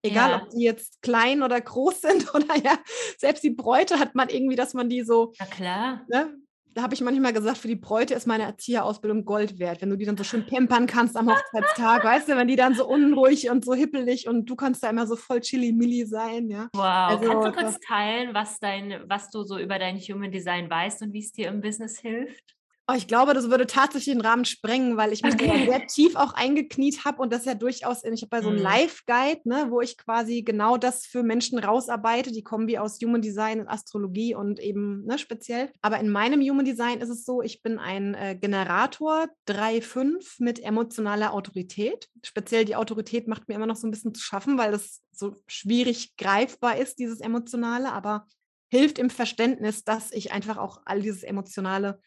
[0.02, 0.42] Egal, ja.
[0.42, 2.78] ob die jetzt klein oder groß sind oder ja,
[3.18, 5.32] selbst die Bräute hat man irgendwie, dass man die so.
[5.38, 6.06] Na klar.
[6.08, 6.34] Ne,
[6.74, 9.96] da habe ich manchmal gesagt, für die Bräute ist meine Erzieherausbildung Gold wert, wenn du
[9.96, 13.50] die dann so schön pampern kannst am Hochzeitstag, weißt du, wenn die dann so unruhig
[13.50, 16.68] und so hippelig und du kannst da immer so voll chili-milli sein, ja.
[16.72, 20.70] Wow, also, kannst du kurz teilen, was dein, was du so über dein Human Design
[20.70, 22.59] weißt und wie es dir im Business hilft?
[22.90, 25.66] Oh, ich glaube, das würde tatsächlich den Rahmen sprengen, weil ich mich okay.
[25.66, 28.58] sehr tief auch eingekniet habe und das ja durchaus, in, ich habe bei so einem
[28.58, 28.64] mhm.
[28.64, 33.60] Live-Guide, ne, wo ich quasi genau das für Menschen rausarbeite, die Kombi aus Human Design
[33.60, 35.70] und Astrologie und eben ne, speziell.
[35.82, 40.60] Aber in meinem Human Design ist es so, ich bin ein äh, Generator 3-5 mit
[40.60, 42.08] emotionaler Autorität.
[42.24, 45.36] Speziell die Autorität macht mir immer noch so ein bisschen zu schaffen, weil das so
[45.46, 48.26] schwierig greifbar ist, dieses Emotionale, aber
[48.68, 52.00] hilft im Verständnis, dass ich einfach auch all dieses Emotionale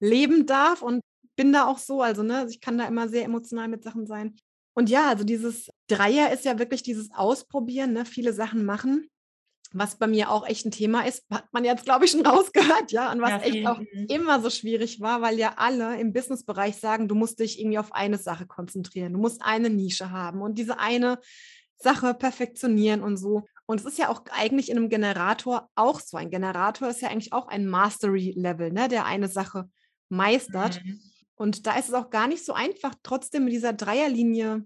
[0.00, 1.00] leben darf und
[1.36, 2.02] bin da auch so.
[2.02, 4.36] Also, ne, ich kann da immer sehr emotional mit Sachen sein.
[4.74, 9.08] Und ja, also dieses Dreier ist ja wirklich dieses Ausprobieren, ne, viele Sachen machen,
[9.72, 12.92] was bei mir auch echt ein Thema ist, hat man jetzt, glaube ich, schon rausgehört,
[12.92, 16.76] ja, und was ja, echt auch immer so schwierig war, weil ja alle im Businessbereich
[16.76, 20.58] sagen, du musst dich irgendwie auf eine Sache konzentrieren, du musst eine Nische haben und
[20.58, 21.18] diese eine
[21.78, 23.44] Sache perfektionieren und so.
[23.66, 26.16] Und es ist ja auch eigentlich in einem Generator auch so.
[26.16, 29.68] Ein Generator ist ja eigentlich auch ein Mastery-Level, ne, der eine Sache
[30.08, 30.84] meistert.
[30.84, 31.00] Mhm.
[31.34, 34.64] Und da ist es auch gar nicht so einfach, trotzdem mit dieser Dreierlinie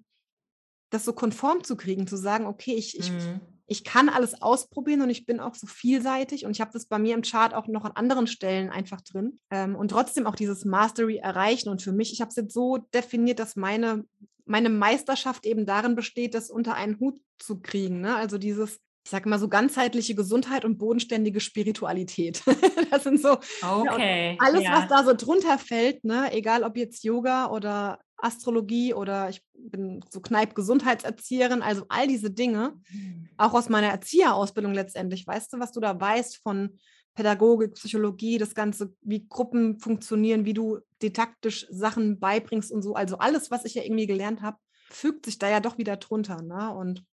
[0.90, 3.40] das so konform zu kriegen, zu sagen, okay, ich, ich, mhm.
[3.66, 6.98] ich kann alles ausprobieren und ich bin auch so vielseitig und ich habe das bei
[6.98, 10.64] mir im Chart auch noch an anderen Stellen einfach drin ähm, und trotzdem auch dieses
[10.64, 11.68] Mastery erreichen.
[11.68, 14.04] Und für mich, ich habe es jetzt so definiert, dass meine,
[14.44, 18.00] meine Meisterschaft eben darin besteht, das unter einen Hut zu kriegen.
[18.00, 18.16] Ne?
[18.16, 22.44] Also dieses ich sage mal so ganzheitliche Gesundheit und bodenständige Spiritualität.
[22.92, 24.72] das sind so okay, ja, alles, ja.
[24.72, 26.32] was da so drunter fällt, ne?
[26.32, 32.74] egal ob jetzt Yoga oder Astrologie oder ich bin so Kneip-Gesundheitserzieherin, also all diese Dinge,
[32.88, 33.28] mhm.
[33.36, 36.78] auch aus meiner Erzieherausbildung letztendlich, weißt du, was du da weißt von
[37.16, 43.18] Pädagogik, Psychologie, das Ganze, wie Gruppen funktionieren, wie du didaktisch Sachen beibringst und so, also
[43.18, 46.42] alles, was ich ja irgendwie gelernt habe, fügt sich da ja doch wieder drunter.
[46.42, 46.72] Ne?
[46.72, 47.04] Und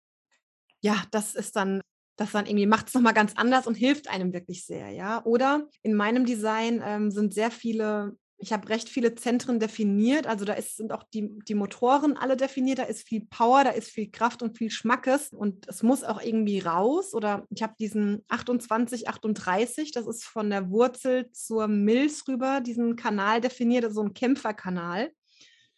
[0.81, 1.81] ja, das ist dann,
[2.17, 5.23] das dann irgendwie macht es nochmal ganz anders und hilft einem wirklich sehr, ja.
[5.25, 10.27] Oder in meinem Design ähm, sind sehr viele Ich habe recht viele Zentren definiert.
[10.27, 12.79] Also da ist, sind auch die, die Motoren alle definiert.
[12.79, 15.33] Da ist viel Power, da ist viel Kraft und viel Schmackes.
[15.33, 17.13] Und es muss auch irgendwie raus.
[17.13, 22.95] Oder ich habe diesen 28, 38, das ist von der Wurzel zur Milz rüber, diesen
[22.95, 25.11] Kanal definiert, also so ein Kämpferkanal.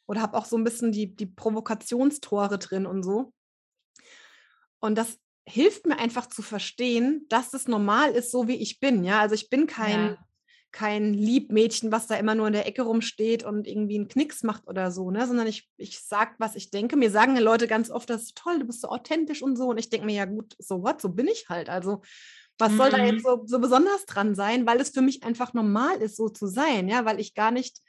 [0.07, 3.31] Oder habe auch so ein bisschen die, die Provokationstore drin und so.
[4.79, 9.03] Und das hilft mir einfach zu verstehen, dass es normal ist, so wie ich bin.
[9.03, 10.17] Ja, also ich bin kein, ja.
[10.71, 14.67] kein Liebmädchen, was da immer nur in der Ecke rumsteht und irgendwie einen Knicks macht
[14.67, 15.25] oder so, ne?
[15.25, 16.95] Sondern ich, ich sag, was ich denke.
[16.95, 19.69] Mir sagen ja Leute ganz oft, das ist toll, du bist so authentisch und so.
[19.69, 21.69] Und ich denke mir, ja gut, so what, so bin ich halt.
[21.69, 22.01] Also
[22.59, 22.91] was soll mhm.
[22.91, 23.29] da jetzt mhm.
[23.29, 26.87] so, so besonders dran sein, weil es für mich einfach normal ist, so zu sein,
[26.89, 27.79] ja, weil ich gar nicht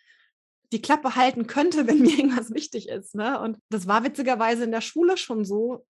[0.72, 3.14] die Klappe halten könnte, wenn mir irgendwas wichtig ist.
[3.14, 3.38] Ne?
[3.40, 5.84] Und das war witzigerweise in der Schule schon so,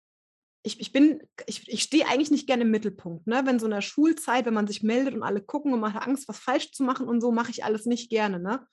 [0.64, 3.28] ich, ich bin, ich, ich stehe eigentlich nicht gerne im Mittelpunkt.
[3.28, 3.42] Ne?
[3.46, 6.06] Wenn so in der Schulzeit, wenn man sich meldet und alle gucken und man hat
[6.06, 8.40] Angst, was falsch zu machen und so, mache ich alles nicht gerne.
[8.40, 8.66] Ne?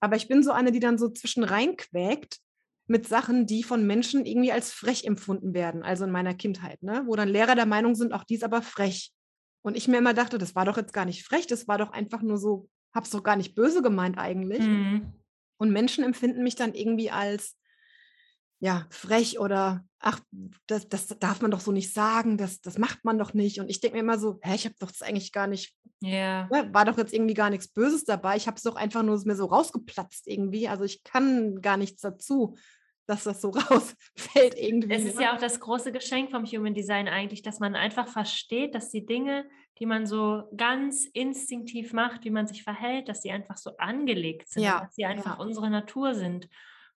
[0.00, 2.38] Aber ich bin so eine, die dann so zwischen reinquäkt
[2.86, 7.02] mit Sachen, die von Menschen irgendwie als frech empfunden werden, also in meiner Kindheit, ne?
[7.06, 9.12] wo dann Lehrer der Meinung sind, auch dies aber frech.
[9.62, 11.90] Und ich mir immer dachte, das war doch jetzt gar nicht frech, das war doch
[11.90, 14.60] einfach nur so, hab's doch gar nicht böse gemeint eigentlich.
[14.60, 15.12] Mhm.
[15.56, 17.56] Und Menschen empfinden mich dann irgendwie als
[18.58, 20.20] ja, frech oder ach,
[20.66, 23.60] das, das darf man doch so nicht sagen, das, das macht man doch nicht.
[23.60, 26.48] Und ich denke mir immer so, hä, ich habe doch das eigentlich gar nicht, yeah.
[26.50, 28.36] ne, war doch jetzt irgendwie gar nichts Böses dabei.
[28.36, 30.68] Ich habe es doch einfach nur mir so rausgeplatzt irgendwie.
[30.68, 32.56] Also ich kann gar nichts dazu,
[33.06, 34.94] dass das so rausfällt irgendwie.
[34.94, 35.24] Es ist ne?
[35.24, 39.06] ja auch das große Geschenk vom Human Design eigentlich, dass man einfach versteht, dass die
[39.06, 39.44] Dinge,
[39.78, 44.48] die man so ganz instinktiv macht, wie man sich verhält, dass sie einfach so angelegt
[44.48, 44.80] sind, ja.
[44.80, 45.44] dass sie einfach ja.
[45.44, 46.48] unsere Natur sind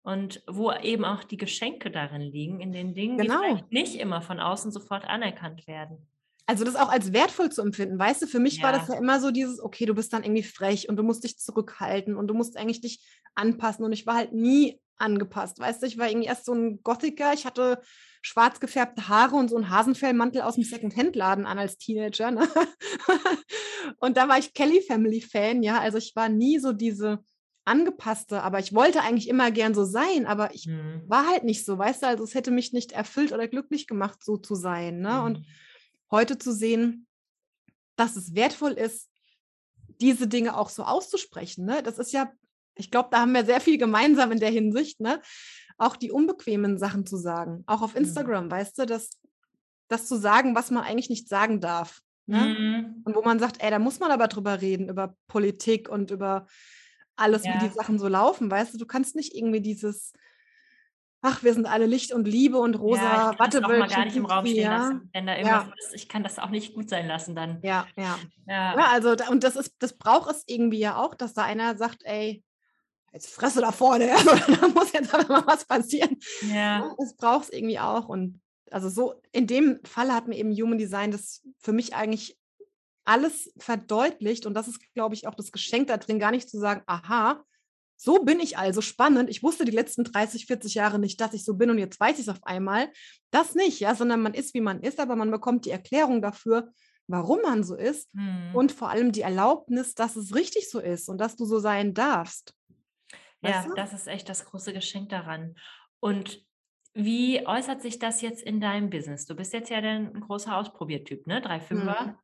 [0.07, 3.41] und wo eben auch die Geschenke darin liegen, in den Dingen, genau.
[3.41, 6.07] die vielleicht nicht immer von außen sofort anerkannt werden.
[6.47, 8.63] Also das auch als wertvoll zu empfinden, weißt du, für mich ja.
[8.63, 11.25] war das ja immer so dieses, okay, du bist dann irgendwie frech und du musst
[11.25, 15.83] dich zurückhalten und du musst eigentlich dich anpassen und ich war halt nie angepasst, weißt
[15.83, 17.83] du, ich war irgendwie erst so ein Gothiker, ich hatte
[18.23, 22.49] schwarz gefärbte Haare und so einen Hasenfellmantel aus dem Second-Hand-Laden an als Teenager, ne?
[23.99, 27.25] und da war ich Kelly Family Fan, ja, also ich war nie so diese
[27.67, 31.03] angepasste, aber ich wollte eigentlich immer gern so sein, aber ich mhm.
[31.07, 34.25] war halt nicht so, weißt du, also es hätte mich nicht erfüllt oder glücklich gemacht,
[34.25, 35.01] so zu sein.
[35.01, 35.11] Ne?
[35.13, 35.25] Mhm.
[35.25, 35.47] Und
[36.11, 37.07] heute zu sehen,
[37.97, 39.11] dass es wertvoll ist,
[40.01, 41.83] diese Dinge auch so auszusprechen, ne?
[41.83, 42.31] das ist ja,
[42.77, 45.21] ich glaube, da haben wir sehr viel gemeinsam in der Hinsicht, ne?
[45.77, 48.03] auch die unbequemen Sachen zu sagen, auch auf mhm.
[48.03, 48.51] Instagram, mhm.
[48.53, 49.19] weißt du, das,
[49.89, 52.01] das zu sagen, was man eigentlich nicht sagen darf.
[52.27, 52.57] Ne?
[52.59, 53.03] Mhm.
[53.05, 56.47] Und wo man sagt, ey, da muss man aber drüber reden, über Politik und über
[57.17, 57.55] alles, ja.
[57.55, 60.13] wie die Sachen so laufen, weißt du, du kannst nicht irgendwie dieses,
[61.23, 64.27] ach, wir sind alle Licht und Liebe und rosa ja, ich kann gar nicht im
[64.27, 64.79] Raum stehen ja.
[64.79, 65.73] lassen, wenn da irgendwas ja.
[65.79, 65.95] ist.
[65.95, 67.59] Ich kann das auch nicht gut sein lassen dann.
[67.63, 68.19] Ja, ja.
[68.47, 71.77] Ja, ja also, und das ist, das braucht es irgendwie ja auch, dass da einer
[71.77, 72.45] sagt, ey,
[73.13, 74.09] jetzt fresse da vorne,
[74.61, 76.17] da muss jetzt aber mal was passieren.
[76.53, 76.95] Ja.
[76.99, 80.79] Das braucht es irgendwie auch und also so, in dem Fall hat mir eben Human
[80.79, 82.37] Design das für mich eigentlich
[83.07, 84.47] alles verdeutlicht.
[84.47, 87.43] Und das ist, glaube ich, auch das Geschenk da drin, gar nicht zu sagen, aha,
[87.97, 89.31] so bin ich also spannend.
[89.31, 92.19] Ich wusste die letzten 30, 40 Jahre nicht, dass ich so bin und jetzt weiß
[92.19, 92.91] ich es auf einmal.
[93.31, 96.73] Das nicht, ja, sondern man ist, wie man ist, aber man bekommt die Erklärung dafür,
[97.07, 98.55] warum man so ist hm.
[98.55, 101.95] und vor allem die Erlaubnis, dass es richtig so ist und dass du so sein
[101.95, 102.55] darfst.
[103.41, 103.75] Ja, weißt du?
[103.75, 105.57] das ist echt das große Geschenk daran.
[106.01, 106.45] Und
[106.95, 109.27] wie äußert sich das jetzt in deinem Business?
[109.27, 111.41] Du bist jetzt ja ein großer Ausprobiertyp, ne?
[111.41, 112.01] Drei Fünfer.
[112.01, 112.15] Hm.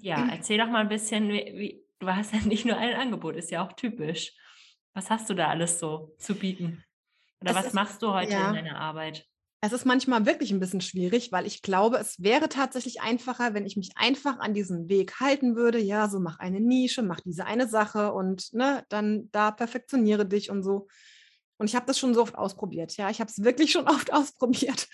[0.00, 3.36] Ja, erzähl doch mal ein bisschen, wie, wie, du hast ja nicht nur ein Angebot,
[3.36, 4.32] ist ja auch typisch.
[4.94, 6.82] Was hast du da alles so zu bieten?
[7.40, 8.48] Oder es was ist, machst du heute ja.
[8.48, 9.26] in deiner Arbeit?
[9.60, 13.66] Es ist manchmal wirklich ein bisschen schwierig, weil ich glaube, es wäre tatsächlich einfacher, wenn
[13.66, 15.78] ich mich einfach an diesen Weg halten würde.
[15.80, 20.50] Ja, so mach eine Nische, mach diese eine Sache und ne, dann da perfektioniere dich
[20.50, 20.86] und so.
[21.58, 22.96] Und ich habe das schon so oft ausprobiert.
[22.96, 24.88] Ja, ich habe es wirklich schon oft ausprobiert.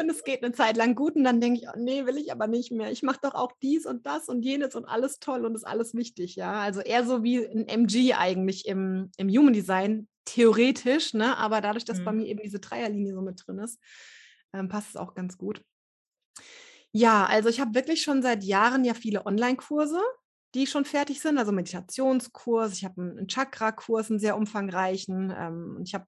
[0.00, 1.16] Und es geht eine Zeit lang gut.
[1.16, 2.90] Und dann denke ich, oh, nee, will ich aber nicht mehr.
[2.90, 5.94] Ich mache doch auch dies und das und jenes und alles toll und ist alles
[5.94, 6.34] wichtig.
[6.36, 11.12] Ja, also eher so wie ein MG eigentlich im, im Human Design, theoretisch.
[11.14, 11.36] Ne?
[11.36, 12.04] Aber dadurch, dass mhm.
[12.04, 13.78] bei mir eben diese Dreierlinie so mit drin ist,
[14.54, 15.62] ähm, passt es auch ganz gut.
[16.92, 20.00] Ja, also ich habe wirklich schon seit Jahren ja viele Online-Kurse
[20.54, 25.32] die schon fertig sind, also Meditationskurs, ich habe einen Chakra-Kurs, einen sehr umfangreichen.
[25.36, 26.06] Ähm, ich habe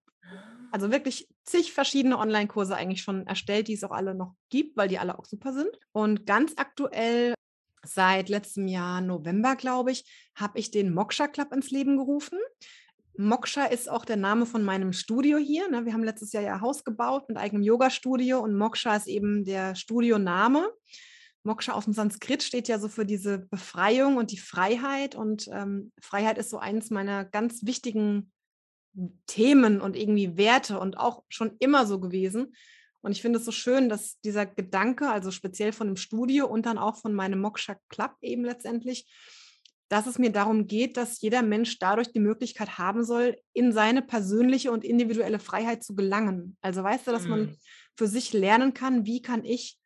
[0.72, 4.88] also wirklich zig verschiedene Online-Kurse eigentlich schon erstellt, die es auch alle noch gibt, weil
[4.88, 5.70] die alle auch super sind.
[5.92, 7.34] Und ganz aktuell
[7.84, 12.38] seit letztem Jahr November, glaube ich, habe ich den Moksha Club ins Leben gerufen.
[13.16, 15.68] Moksha ist auch der Name von meinem Studio hier.
[15.68, 15.84] Ne?
[15.84, 19.74] Wir haben letztes Jahr ja Haus gebaut mit eigenem Yoga-Studio und Moksha ist eben der
[19.74, 20.70] Studioname.
[21.42, 25.14] Moksha aus dem Sanskrit steht ja so für diese Befreiung und die Freiheit.
[25.14, 28.32] Und ähm, Freiheit ist so eines meiner ganz wichtigen
[29.26, 32.54] Themen und irgendwie Werte und auch schon immer so gewesen.
[33.02, 36.66] Und ich finde es so schön, dass dieser Gedanke, also speziell von dem Studio und
[36.66, 39.10] dann auch von meinem Moksha Club eben letztendlich,
[39.88, 44.02] dass es mir darum geht, dass jeder Mensch dadurch die Möglichkeit haben soll, in seine
[44.02, 46.56] persönliche und individuelle Freiheit zu gelangen.
[46.60, 47.56] Also weißt du, dass man mhm.
[47.96, 49.79] für sich lernen kann, wie kann ich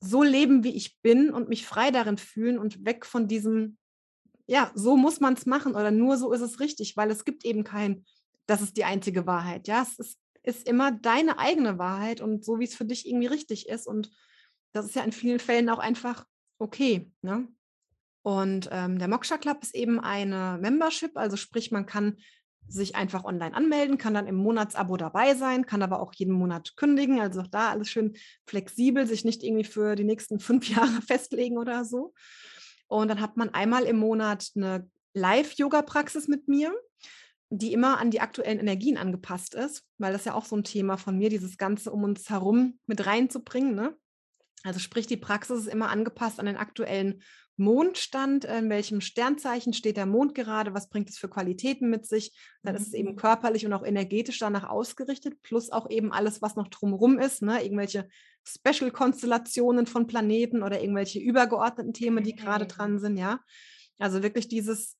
[0.00, 3.78] so leben, wie ich bin und mich frei darin fühlen und weg von diesem,
[4.46, 7.44] ja, so muss man es machen oder nur so ist es richtig, weil es gibt
[7.44, 8.04] eben kein,
[8.46, 9.66] das ist die einzige Wahrheit.
[9.68, 13.26] Ja, es ist ist immer deine eigene Wahrheit und so, wie es für dich irgendwie
[13.26, 13.86] richtig ist.
[13.86, 14.10] Und
[14.72, 16.24] das ist ja in vielen Fällen auch einfach
[16.58, 17.10] okay.
[17.20, 17.48] Ne?
[18.22, 22.18] Und ähm, der Moksha Club ist eben eine Membership, also sprich, man kann
[22.68, 26.76] sich einfach online anmelden, kann dann im Monatsabo dabei sein, kann aber auch jeden Monat
[26.76, 27.20] kündigen.
[27.20, 31.58] Also auch da alles schön flexibel, sich nicht irgendwie für die nächsten fünf Jahre festlegen
[31.58, 32.14] oder so.
[32.88, 36.72] Und dann hat man einmal im Monat eine Live-Yoga-Praxis mit mir
[37.50, 40.96] die immer an die aktuellen Energien angepasst ist, weil das ja auch so ein Thema
[40.96, 43.74] von mir, dieses Ganze um uns herum mit reinzubringen.
[43.74, 43.96] Ne?
[44.64, 47.22] Also sprich, die Praxis ist immer angepasst an den aktuellen
[47.56, 52.36] Mondstand, in welchem Sternzeichen steht der Mond gerade, was bringt es für Qualitäten mit sich.
[52.62, 53.16] Dann ist es eben mhm.
[53.16, 57.62] körperlich und auch energetisch danach ausgerichtet, plus auch eben alles, was noch drumherum ist, ne?
[57.64, 58.08] irgendwelche
[58.44, 63.40] Special-Konstellationen von Planeten oder irgendwelche übergeordneten Themen, die gerade dran sind, ja.
[63.98, 64.98] Also wirklich dieses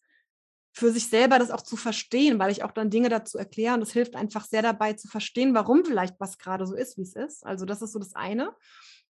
[0.77, 3.81] für sich selber das auch zu verstehen, weil ich auch dann Dinge dazu erkläre und
[3.81, 7.17] es hilft einfach sehr dabei zu verstehen, warum vielleicht was gerade so ist, wie es
[7.17, 7.47] ist.
[7.47, 8.55] Also das ist so das eine.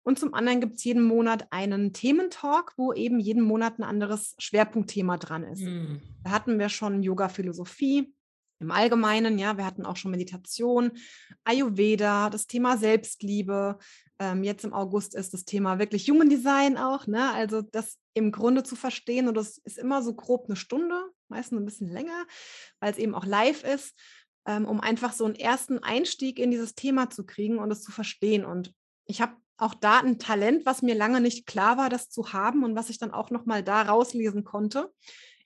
[0.03, 4.35] Und zum anderen gibt es jeden Monat einen Thementalk, wo eben jeden Monat ein anderes
[4.37, 5.61] Schwerpunktthema dran ist.
[5.61, 6.01] Mhm.
[6.23, 8.13] Da hatten wir schon Yoga-Philosophie
[8.63, 10.91] im Allgemeinen, ja, wir hatten auch schon Meditation,
[11.43, 13.77] Ayurveda, das Thema Selbstliebe.
[14.19, 17.31] Ähm, jetzt im August ist das Thema wirklich Human Design auch, ne?
[17.33, 21.59] Also das im Grunde zu verstehen und das ist immer so grob eine Stunde, meistens
[21.59, 22.25] ein bisschen länger,
[22.79, 23.97] weil es eben auch live ist,
[24.47, 27.91] ähm, um einfach so einen ersten Einstieg in dieses Thema zu kriegen und es zu
[27.91, 28.45] verstehen.
[28.45, 28.73] Und
[29.05, 32.63] ich habe auch da ein Talent, was mir lange nicht klar war, das zu haben
[32.63, 34.91] und was ich dann auch noch mal da rauslesen konnte,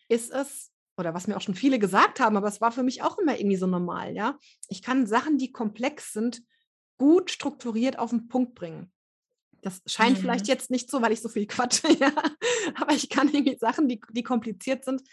[0.07, 3.03] ist es oder was mir auch schon viele gesagt haben, aber es war für mich
[3.03, 4.37] auch immer irgendwie so normal, ja.
[4.67, 6.41] Ich kann Sachen, die komplex sind,
[6.97, 8.91] gut strukturiert auf den Punkt bringen.
[9.61, 10.21] Das scheint mhm.
[10.21, 12.11] vielleicht jetzt nicht so, weil ich so viel quatsche, ja.
[12.75, 15.03] Aber ich kann irgendwie Sachen, die, die kompliziert sind,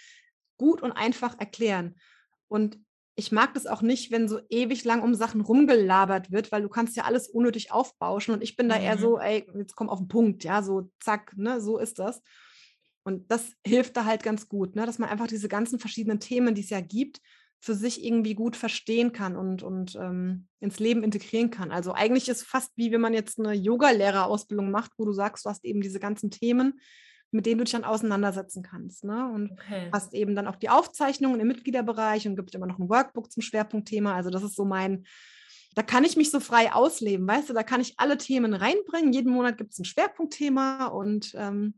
[0.57, 1.97] gut und einfach erklären.
[2.49, 2.79] Und
[3.17, 6.69] ich mag das auch nicht, wenn so ewig lang um Sachen rumgelabert wird, weil du
[6.69, 9.01] kannst ja alles unnötig aufbauschen und ich bin da eher mhm.
[9.01, 12.23] so, ey, jetzt komm auf den Punkt, ja, so zack, ne, so ist das.
[13.05, 16.55] Und das hilft da halt ganz gut, ne, dass man einfach diese ganzen verschiedenen Themen,
[16.55, 17.21] die es ja gibt,
[17.61, 21.71] für sich irgendwie gut verstehen kann und, und ähm, ins Leben integrieren kann.
[21.71, 25.51] Also eigentlich ist fast wie wenn man jetzt eine Yoga-Lehrerausbildung macht, wo du sagst, du
[25.51, 26.81] hast eben diese ganzen Themen,
[27.35, 29.05] mit denen du dich dann auseinandersetzen kannst.
[29.05, 29.29] Ne?
[29.29, 29.89] Und okay.
[29.93, 33.43] hast eben dann auch die Aufzeichnungen im Mitgliederbereich und gibt immer noch ein Workbook zum
[33.43, 34.15] Schwerpunktthema.
[34.15, 35.05] Also das ist so mein,
[35.75, 39.13] da kann ich mich so frei ausleben, weißt du, da kann ich alle Themen reinbringen.
[39.13, 41.75] Jeden Monat gibt es ein Schwerpunktthema und ähm,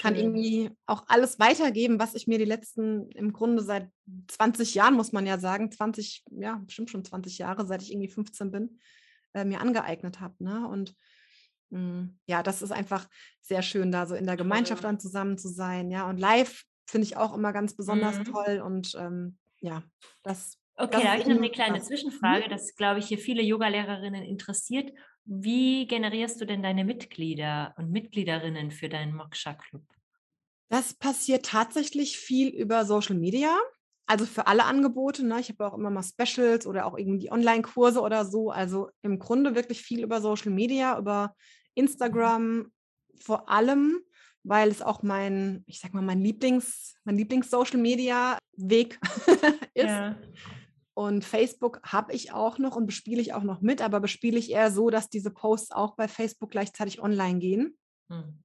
[0.00, 3.90] kann irgendwie auch alles weitergeben, was ich mir die letzten, im Grunde seit
[4.28, 8.08] 20 Jahren, muss man ja sagen, 20, ja, bestimmt schon 20 Jahre, seit ich irgendwie
[8.08, 8.78] 15 bin,
[9.34, 10.42] äh, mir angeeignet habe.
[10.42, 10.66] Ne?
[10.66, 10.94] Und
[12.26, 13.06] ja, das ist einfach
[13.40, 15.90] sehr schön, da so in der Gemeinschaft dann zusammen zu sein.
[15.90, 18.24] Ja, und live finde ich auch immer ganz besonders mhm.
[18.24, 18.62] toll.
[18.64, 19.82] Und ähm, ja,
[20.22, 20.58] das.
[20.76, 21.84] Okay, da habe ich noch eine kleine was.
[21.84, 21.88] Mhm.
[21.88, 24.92] Zwischenfrage, das glaube ich hier viele Yoga-Lehrerinnen interessiert.
[25.24, 29.82] Wie generierst du denn deine Mitglieder und Mitgliederinnen für deinen Moksha Club?
[30.70, 33.58] Das passiert tatsächlich viel über Social Media.
[34.08, 35.24] Also für alle Angebote.
[35.24, 35.38] Ne?
[35.38, 38.50] Ich habe auch immer mal Specials oder auch irgendwie Online-Kurse oder so.
[38.50, 41.34] Also im Grunde wirklich viel über Social Media, über
[41.74, 42.72] Instagram
[43.20, 44.00] vor allem,
[44.44, 48.98] weil es auch mein, ich sag mal, mein Lieblings, mein Lieblings-Social-Media-Weg
[49.74, 49.84] ist.
[49.84, 50.16] Ja.
[50.94, 54.50] Und Facebook habe ich auch noch und bespiele ich auch noch mit, aber bespiele ich
[54.50, 57.78] eher so, dass diese Posts auch bei Facebook gleichzeitig online gehen.
[58.10, 58.42] Hm.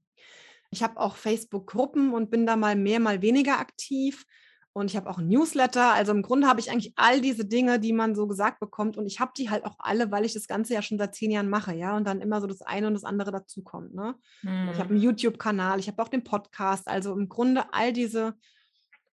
[0.71, 4.25] Ich habe auch Facebook-Gruppen und bin da mal mehr, mal weniger aktiv.
[4.73, 5.93] Und ich habe auch ein Newsletter.
[5.93, 8.97] Also im Grunde habe ich eigentlich all diese Dinge, die man so gesagt bekommt.
[8.97, 11.29] Und ich habe die halt auch alle, weil ich das Ganze ja schon seit zehn
[11.29, 11.95] Jahren mache, ja.
[11.95, 13.93] Und dann immer so das eine und das andere dazukommt.
[13.93, 14.15] Ne?
[14.41, 14.69] Mhm.
[14.73, 16.87] Ich habe einen YouTube-Kanal, ich habe auch den Podcast.
[16.87, 18.33] Also im Grunde all diese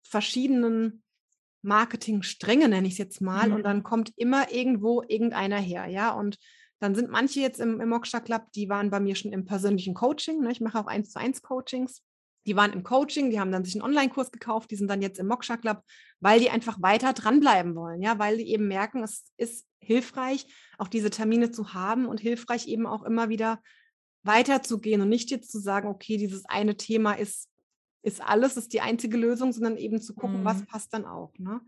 [0.02, 1.04] verschiedenen
[1.62, 3.50] Marketingstränge, nenne ich es jetzt mal.
[3.50, 3.56] Mhm.
[3.56, 6.12] Und dann kommt immer irgendwo irgendeiner her, ja.
[6.12, 6.38] Und
[6.80, 9.94] dann sind manche jetzt im, im Moksha Club, die waren bei mir schon im persönlichen
[9.94, 10.40] Coaching.
[10.40, 10.54] Ne?
[10.54, 12.02] Ich mache auch eins zu eins Coachings
[12.46, 15.20] die waren im Coaching, die haben dann sich einen Online-Kurs gekauft, die sind dann jetzt
[15.20, 15.84] im Moksha Club,
[16.20, 20.46] weil die einfach weiter dranbleiben wollen, ja, weil die eben merken, es ist hilfreich,
[20.78, 23.62] auch diese Termine zu haben und hilfreich eben auch immer wieder
[24.24, 27.50] weiterzugehen und nicht jetzt zu sagen, okay, dieses eine Thema ist,
[28.02, 30.46] ist alles, ist die einzige Lösung, sondern eben zu gucken, mhm.
[30.46, 31.34] was passt dann auch.
[31.38, 31.62] Ne?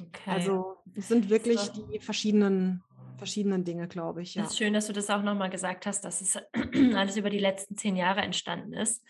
[0.00, 0.30] Okay.
[0.30, 1.86] Also es sind wirklich so.
[1.86, 2.82] die verschiedenen,
[3.18, 4.34] verschiedenen Dinge, glaube ich.
[4.34, 4.42] Ja.
[4.42, 6.36] Das ist schön, dass du das auch nochmal gesagt hast, dass es
[6.94, 9.02] alles über die letzten zehn Jahre entstanden ist.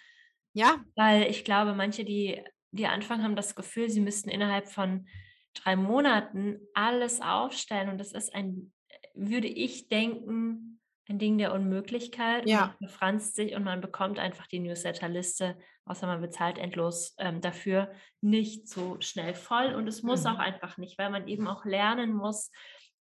[0.55, 0.83] Ja.
[0.97, 5.07] Weil ich glaube, manche, die, die anfangen, haben das Gefühl, sie müssten innerhalb von
[5.53, 7.91] drei Monaten alles aufstellen.
[7.91, 8.73] Und das ist ein,
[9.15, 12.49] würde ich denken, ein Ding der Unmöglichkeit.
[12.49, 12.69] Ja.
[12.79, 17.93] Man befranst sich und man bekommt einfach die Newsletterliste, außer man bezahlt endlos ähm, dafür,
[18.21, 19.75] nicht so schnell voll.
[19.75, 20.31] Und es muss mhm.
[20.31, 22.51] auch einfach nicht, weil man eben auch lernen muss,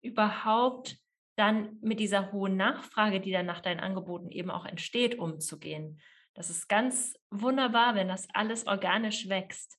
[0.01, 0.97] überhaupt
[1.35, 5.99] dann mit dieser hohen Nachfrage, die dann nach deinen Angeboten eben auch entsteht, umzugehen.
[6.33, 9.77] Das ist ganz wunderbar, wenn das alles organisch wächst.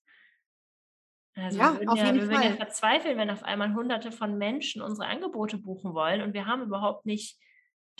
[1.36, 4.82] Also ja, wir würden, ja, wir würden ja verzweifeln, wenn auf einmal hunderte von Menschen
[4.82, 7.38] unsere Angebote buchen wollen und wir haben überhaupt nicht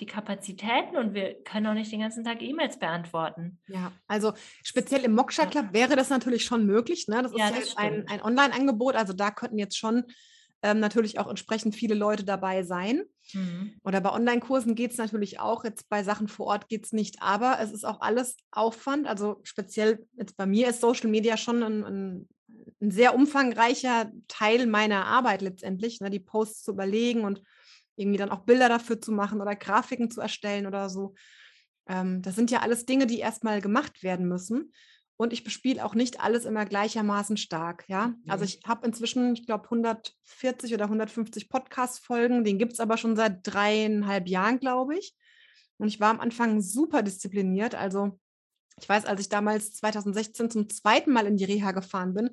[0.01, 3.61] die Kapazitäten und wir können auch nicht den ganzen Tag E-Mails beantworten.
[3.69, 5.73] Ja, also speziell im Moksha Club ja.
[5.73, 7.07] wäre das natürlich schon möglich.
[7.07, 7.23] Ne?
[7.23, 10.05] Das ist ja, das ein, ein Online-Angebot, also da könnten jetzt schon
[10.63, 13.05] ähm, natürlich auch entsprechend viele Leute dabei sein.
[13.33, 13.75] Mhm.
[13.85, 17.23] Oder bei Online-Kursen geht es natürlich auch, jetzt bei Sachen vor Ort geht es nicht,
[17.23, 19.07] aber es ist auch alles Aufwand.
[19.07, 22.29] Also speziell jetzt bei mir ist Social Media schon ein, ein,
[22.81, 26.11] ein sehr umfangreicher Teil meiner Arbeit letztendlich, ne?
[26.11, 27.43] die Posts zu überlegen und
[27.97, 31.15] irgendwie dann auch Bilder dafür zu machen oder Grafiken zu erstellen oder so.
[31.87, 34.73] Ähm, das sind ja alles Dinge, die erstmal gemacht werden müssen.
[35.17, 37.85] Und ich bespiele auch nicht alles immer gleichermaßen stark.
[37.89, 38.49] Ja, also mhm.
[38.49, 42.43] ich habe inzwischen, ich glaube, 140 oder 150 Podcast-Folgen.
[42.43, 45.15] Den gibt es aber schon seit dreieinhalb Jahren, glaube ich.
[45.79, 47.75] Und ich war am Anfang super diszipliniert.
[47.75, 48.19] Also
[48.81, 52.31] ich weiß, als ich damals 2016 zum zweiten Mal in die Reha gefahren bin,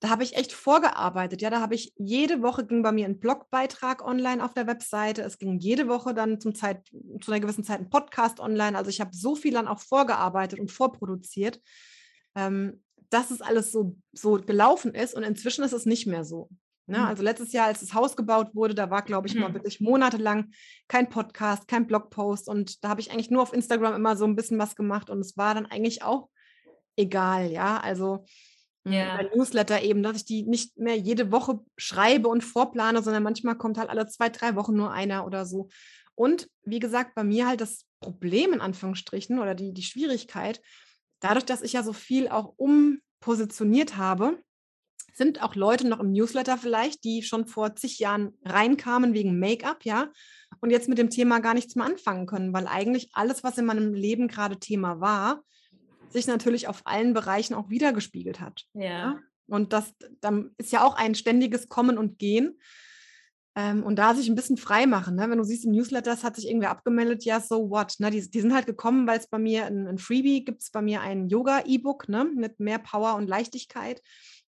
[0.00, 1.40] da habe ich echt vorgearbeitet.
[1.40, 5.22] Ja, da habe ich jede Woche ging bei mir ein Blogbeitrag online auf der Webseite.
[5.22, 6.86] Es ging jede Woche dann zum Zeit,
[7.22, 8.76] zu einer gewissen Zeit ein Podcast online.
[8.76, 11.60] Also ich habe so viel dann auch vorgearbeitet und vorproduziert,
[12.34, 15.14] ähm, dass es alles so, so gelaufen ist.
[15.14, 16.48] Und inzwischen ist es nicht mehr so.
[16.86, 16.98] Ne?
[16.98, 17.04] Mhm.
[17.04, 19.42] Also letztes Jahr, als das Haus gebaut wurde, da war, glaube ich, mhm.
[19.42, 20.50] mal wirklich monatelang
[20.88, 22.48] kein Podcast, kein Blogpost.
[22.48, 25.10] Und da habe ich eigentlich nur auf Instagram immer so ein bisschen was gemacht.
[25.10, 26.28] Und es war dann eigentlich auch
[26.96, 27.78] egal, ja.
[27.78, 28.24] Also
[28.86, 29.16] ja.
[29.16, 33.56] Bei Newsletter eben, dass ich die nicht mehr jede Woche schreibe und vorplane, sondern manchmal
[33.56, 35.68] kommt halt alle zwei, drei Wochen nur einer oder so.
[36.14, 40.60] Und wie gesagt, bei mir halt das Problem in Anführungsstrichen oder die, die Schwierigkeit,
[41.20, 44.38] dadurch, dass ich ja so viel auch umpositioniert habe,
[45.14, 49.84] sind auch Leute noch im Newsletter vielleicht, die schon vor zig Jahren reinkamen wegen Make-up,
[49.84, 50.10] ja,
[50.60, 53.66] und jetzt mit dem Thema gar nichts mehr anfangen können, weil eigentlich alles, was in
[53.66, 55.42] meinem Leben gerade Thema war,
[56.10, 58.64] sich natürlich auf allen Bereichen auch wiedergespiegelt hat.
[58.72, 58.84] Ja.
[58.84, 59.20] ja?
[59.46, 62.58] Und das dann ist ja auch ein ständiges Kommen und Gehen.
[63.56, 65.14] Ähm, und da sich ein bisschen frei machen.
[65.14, 65.30] Ne?
[65.30, 67.94] Wenn du siehst, im Newsletter das hat sich irgendwer abgemeldet, ja, so what?
[67.98, 68.10] Ne?
[68.10, 70.82] Die, die sind halt gekommen, weil es bei mir ein, ein Freebie gibt, es bei
[70.82, 72.24] mir ein Yoga-E-Book ne?
[72.24, 74.02] mit mehr Power und Leichtigkeit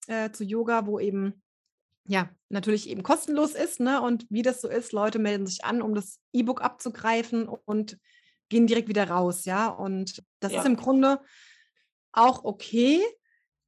[0.08, 1.42] äh, zu Yoga, wo eben
[2.08, 4.00] ja, natürlich eben kostenlos ist, ne?
[4.00, 7.98] Und wie das so ist, Leute melden sich an, um das E-Book abzugreifen und
[8.48, 9.68] gehen direkt wieder raus, ja.
[9.68, 10.60] Und das ja.
[10.60, 11.20] ist im Grunde
[12.12, 13.02] auch okay,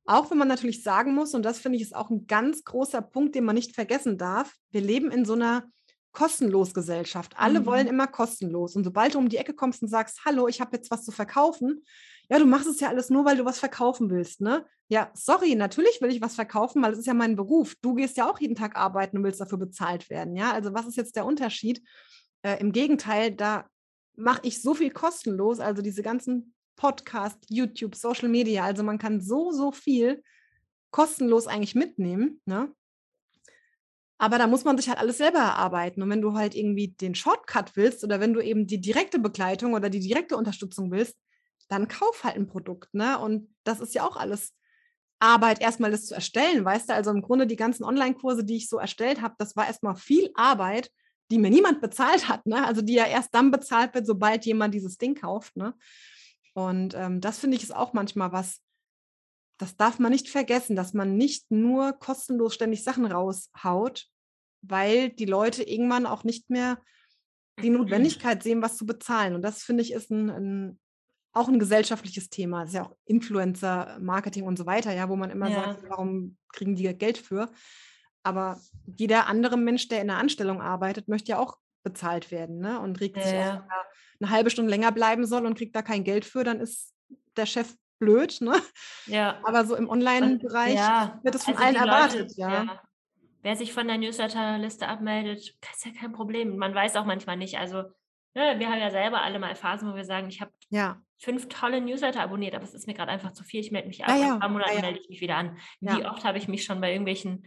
[0.09, 3.03] auch wenn man natürlich sagen muss, und das finde ich ist auch ein ganz großer
[3.03, 5.65] Punkt, den man nicht vergessen darf, wir leben in so einer
[6.13, 7.35] kostenlos Gesellschaft.
[7.37, 7.67] Alle mhm.
[7.67, 8.75] wollen immer kostenlos.
[8.75, 11.13] Und sobald du um die Ecke kommst und sagst, hallo, ich habe jetzt was zu
[11.13, 11.85] verkaufen,
[12.31, 14.65] ja, du machst es ja alles nur, weil du was verkaufen willst, ne?
[14.89, 17.75] Ja, sorry, natürlich will ich was verkaufen, weil es ist ja mein Beruf.
[17.83, 20.53] Du gehst ja auch jeden Tag arbeiten und willst dafür bezahlt werden, ja?
[20.53, 21.83] Also was ist jetzt der Unterschied?
[22.43, 23.67] Äh, Im Gegenteil, da
[24.17, 28.65] mache ich so viel kostenlos, also diese ganzen Podcast, YouTube, Social Media.
[28.65, 30.23] Also man kann so, so viel
[30.91, 32.41] kostenlos eigentlich mitnehmen.
[32.47, 32.73] Ne?
[34.17, 36.03] Aber da muss man sich halt alles selber erarbeiten.
[36.03, 39.75] Und wenn du halt irgendwie den Shortcut willst oder wenn du eben die direkte Begleitung
[39.75, 41.17] oder die direkte Unterstützung willst,
[41.69, 42.95] dann kauf halt ein Produkt.
[42.95, 43.19] Ne?
[43.19, 44.55] Und das ist ja auch alles
[45.21, 46.95] Arbeit, erstmal das zu erstellen, weißt du?
[46.95, 50.31] Also im Grunde die ganzen Online-Kurse, die ich so erstellt habe, das war erstmal viel
[50.35, 50.91] Arbeit,
[51.31, 52.47] die mir niemand bezahlt hat.
[52.47, 52.65] Ne?
[52.65, 55.57] Also die ja erst dann bezahlt wird, sobald jemand dieses Ding kauft.
[55.57, 55.75] Ne?
[56.59, 58.61] Und ähm, das finde ich ist auch manchmal was,
[59.59, 64.07] das darf man nicht vergessen, dass man nicht nur kostenlos ständig Sachen raushaut,
[64.63, 66.83] weil die Leute irgendwann auch nicht mehr
[67.63, 69.37] die Notwendigkeit sehen, was zu bezahlen.
[69.37, 70.81] Und das finde ich ist ein, ein,
[71.33, 72.63] auch ein gesellschaftliches Thema.
[72.63, 75.63] Das ist ja auch Influencer-Marketing und so weiter, ja, wo man immer ja.
[75.63, 77.53] sagt, warum kriegen die Geld für?
[78.25, 82.81] Aber jeder andere Mensch, der in einer Anstellung arbeitet, möchte ja auch bezahlt werden ne?
[82.81, 83.23] und regt ja.
[83.23, 83.63] sich auf,
[84.21, 86.95] eine halbe Stunde länger bleiben soll und kriegt da kein Geld für, dann ist
[87.37, 88.41] der Chef blöd.
[88.41, 88.55] Ne?
[89.07, 89.41] Ja.
[89.45, 91.19] Aber so im Online-Bereich ja.
[91.23, 92.21] wird es von also allen erwartet.
[92.21, 92.65] Leute, ja.
[92.65, 92.83] ja.
[93.43, 96.57] Wer sich von der Newsletterliste abmeldet, ist ja kein Problem.
[96.57, 97.83] Man weiß auch manchmal nicht, also
[98.35, 101.01] ne, wir haben ja selber alle mal Phasen, wo wir sagen, ich habe Ja.
[101.19, 103.61] fünf tolle Newsletter abonniert, aber es ist mir gerade einfach zu viel.
[103.61, 104.35] Ich melde mich ab, Ja, in ja.
[104.35, 104.83] ein paar Monaten Ja, ja.
[104.83, 105.57] melde ich mich wieder an.
[105.81, 106.11] Wie Ja.
[106.13, 107.47] oft habe ich mich schon bei irgendwelchen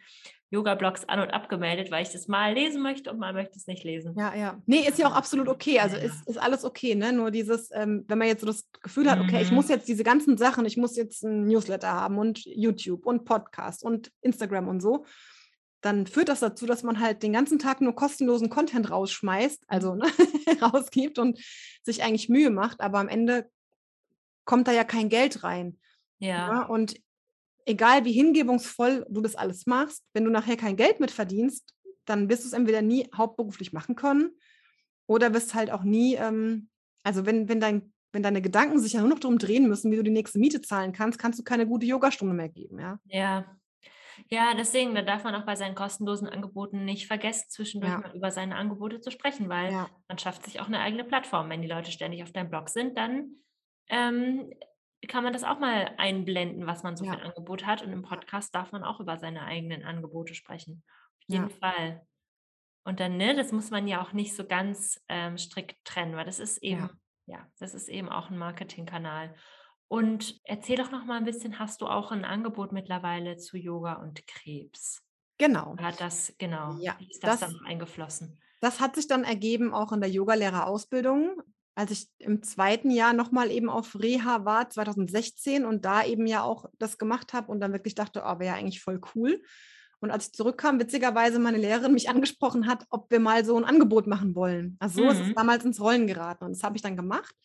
[0.52, 3.84] Yoga-Blogs an und abgemeldet, weil ich das mal lesen möchte und mal möchte es nicht
[3.84, 4.14] lesen.
[4.18, 4.62] Ja, ja.
[4.66, 5.80] Nee, ist ja auch absolut okay.
[5.80, 7.14] Also Ja, ist, ist alles okay, ne?
[7.14, 9.56] Nur dieses, ähm, wenn man jetzt so das Gefühl hat, okay, ich Mhm.
[9.56, 13.84] muss jetzt diese ganzen Sachen, ich muss jetzt ein Newsletter haben und YouTube und Podcast
[13.84, 15.06] und Instagram und so,
[15.80, 19.96] dann führt das dazu, dass man halt den ganzen Tag nur kostenlosen Content rausschmeißt, also
[19.96, 20.06] ne,
[20.62, 21.40] rausgibt und
[21.82, 23.50] sich eigentlich Mühe macht, aber am Ende
[24.46, 25.80] kommt da ja kein Geld rein.
[26.20, 26.28] Ja.
[26.52, 26.96] Ja, und
[27.66, 31.74] egal wie hingebungsvoll du das alles machst, wenn du nachher kein Geld mit verdienst,
[32.06, 34.32] dann wirst du es entweder nie hauptberuflich machen können
[35.08, 36.70] oder wirst halt auch nie, ähm,
[37.04, 39.98] also wenn, wenn, dein, wenn deine Gedanken sich ja nur noch darum drehen müssen, wie
[39.98, 43.00] du die nächste Miete zahlen kannst, kannst du keine gute Yogastunde mehr geben, ja.
[43.06, 43.58] Ja.
[44.30, 48.00] Ja, deswegen, da darf man auch bei seinen kostenlosen Angeboten nicht vergessen, zwischendurch Ja.
[48.00, 51.50] mal über seine Angebote zu sprechen, weil Ja, man schafft sich auch eine eigene Plattform.
[51.50, 53.36] Wenn die Leute ständig auf deinem Blog sind, dann
[53.90, 54.52] ähm,
[55.08, 57.18] kann man das auch mal einblenden, was man so für Ja.
[57.18, 57.82] ein Angebot hat.
[57.84, 60.84] Und im Podcast darf man auch über seine eigenen Angebote sprechen.
[60.88, 61.56] Auf jeden Ja.
[61.60, 62.08] Fall.
[62.84, 66.26] Und dann, ne, das muss man ja auch nicht so ganz ähm, strikt trennen, weil
[66.26, 66.90] das ist eben,
[67.28, 67.38] ja.
[67.38, 69.36] ja, das ist eben auch ein Marketingkanal.
[69.88, 73.94] Und erzähl doch noch mal ein bisschen, hast du auch ein Angebot mittlerweile zu Yoga
[73.94, 75.04] und Krebs?
[75.38, 75.76] Genau.
[75.78, 78.40] Hat das, genau, Ja, wie ist das, das- dann eingeflossen?
[78.62, 81.42] Das hat sich dann ergeben auch in der Yogalehrerausbildung,
[81.76, 86.44] als ich im zweiten Jahr nochmal eben auf Reha war, 2016, und da eben ja
[86.44, 89.42] auch das gemacht habe und dann wirklich dachte, oh, wäre ja eigentlich voll cool.
[90.00, 93.64] Und als ich zurückkam, witzigerweise meine Lehrerin mich angesprochen hat, ob wir mal so ein
[93.66, 94.76] Angebot machen wollen.
[94.80, 95.36] Also so ist es Mhm.
[95.36, 96.46] damals ins Rollen geraten.
[96.46, 97.36] Und das habe ich dann gemacht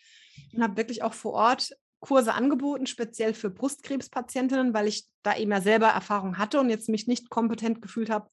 [0.54, 1.70] und habe wirklich auch vor Ort
[2.00, 6.88] Kurse angeboten, speziell für Brustkrebspatientinnen, weil ich da eben ja selber Erfahrung hatte und jetzt
[6.88, 8.28] mich nicht kompetent gefühlt habe,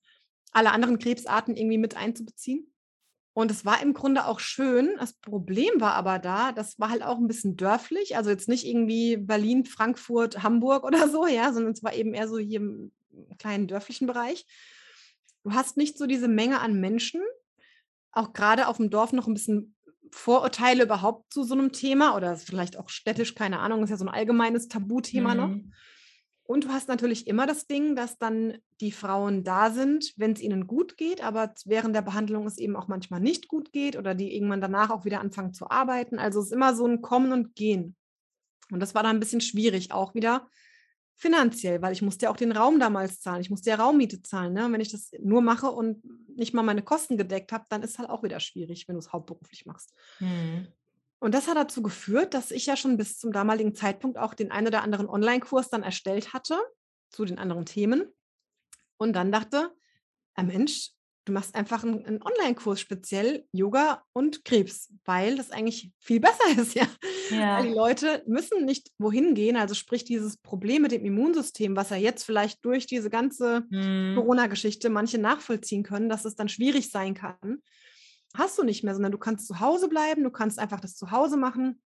[0.52, 2.73] alle anderen Krebsarten irgendwie mit einzubeziehen.
[3.34, 4.96] Und es war im Grunde auch schön.
[5.00, 8.16] Das Problem war aber da, das war halt auch ein bisschen dörflich.
[8.16, 12.28] Also jetzt nicht irgendwie Berlin, Frankfurt, Hamburg oder so, ja, sondern es war eben eher
[12.28, 12.92] so hier im
[13.40, 14.46] kleinen dörflichen Bereich.
[15.44, 17.22] Du hast nicht so diese Menge an Menschen,
[18.12, 19.76] auch gerade auf dem Dorf noch ein bisschen
[20.12, 24.06] Vorurteile überhaupt zu so einem Thema oder vielleicht auch städtisch, keine Ahnung, ist ja so
[24.06, 25.56] ein allgemeines Tabuthema noch.
[26.46, 30.42] Und du hast natürlich immer das Ding, dass dann die Frauen da sind, wenn es
[30.42, 34.14] ihnen gut geht, aber während der Behandlung es eben auch manchmal nicht gut geht oder
[34.14, 36.20] die irgendwann danach auch wieder anfangen zu arbeiten.
[36.20, 37.96] Also es ist immer so ein Kommen und Gehen.
[38.72, 40.48] Und das war dann ein bisschen schwierig, auch wieder
[41.16, 43.42] finanziell, weil ich musste ja auch den Raum damals zahlen.
[43.42, 44.54] Ich musste ja Raummiete zahlen.
[44.54, 44.66] Ne?
[44.66, 46.04] Und wenn ich das nur mache und
[46.36, 49.14] nicht mal meine Kosten gedeckt habe, dann ist halt auch wieder schwierig, wenn du es
[49.14, 49.94] hauptberuflich machst.
[50.20, 50.68] Mhm.
[51.24, 54.52] Und das hat dazu geführt, dass ich ja schon bis zum damaligen Zeitpunkt auch den
[54.52, 56.60] ein oder anderen Online-Kurs dann erstellt hatte
[57.10, 58.04] zu den anderen Themen.
[58.98, 59.72] Und dann dachte,
[60.36, 60.90] ah Mensch,
[61.24, 66.62] du machst einfach einen, einen Online-Kurs speziell Yoga und Krebs, weil das eigentlich viel besser
[66.62, 66.88] ist, ja.
[67.30, 67.74] Weil die Ja.
[67.74, 72.26] Leute müssen nicht wohin gehen, also sprich dieses Problem mit dem Immunsystem, was ja jetzt
[72.26, 74.16] vielleicht durch diese ganze Mhm.
[74.16, 77.62] Corona-Geschichte manche nachvollziehen können, dass es dann schwierig sein kann,
[78.34, 81.12] hast du nicht mehr, sondern du kannst zu Hause bleiben, du kannst einfach das zu
[81.12, 81.82] Hause machen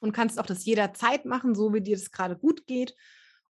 [0.00, 2.94] und kannst auch das jederzeit machen, so wie dir das gerade gut geht.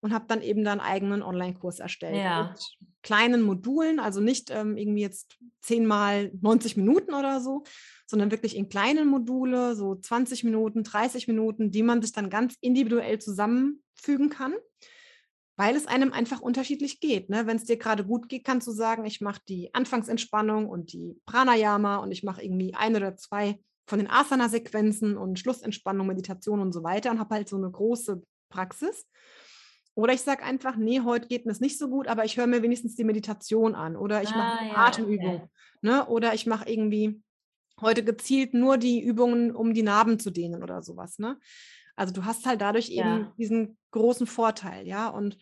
[0.00, 2.16] Und habe dann eben dann einen eigenen Online-Kurs erstellt.
[2.16, 2.50] Ja.
[2.50, 7.64] Mit kleinen Modulen, also nicht ähm, irgendwie jetzt 10 mal 90 Minuten oder so,
[8.06, 12.54] sondern wirklich in kleinen Module, so 20 Minuten, 30 Minuten, die man sich dann ganz
[12.60, 14.52] individuell zusammenfügen kann
[15.56, 17.30] weil es einem einfach unterschiedlich geht.
[17.30, 17.46] Ne?
[17.46, 21.16] Wenn es dir gerade gut geht, kannst du sagen, ich mache die Anfangsentspannung und die
[21.26, 26.72] Pranayama und ich mache irgendwie ein oder zwei von den Asana-Sequenzen und Schlussentspannung, Meditation und
[26.72, 29.06] so weiter und habe halt so eine große Praxis.
[29.94, 32.48] Oder ich sage einfach, nee, heute geht mir es nicht so gut, aber ich höre
[32.48, 35.34] mir wenigstens die Meditation an oder ich mache Ah, eine ja, Atemübung.
[35.36, 35.48] okay.
[35.82, 36.06] Ne?
[36.06, 37.22] Oder ich mache irgendwie
[37.80, 41.18] heute gezielt nur die Übungen, um die Narben zu dehnen oder sowas.
[41.18, 41.38] Ne?
[41.96, 43.32] Also du hast halt dadurch eben Ja.
[43.38, 45.08] diesen großen Vorteil, ja.
[45.08, 45.36] Und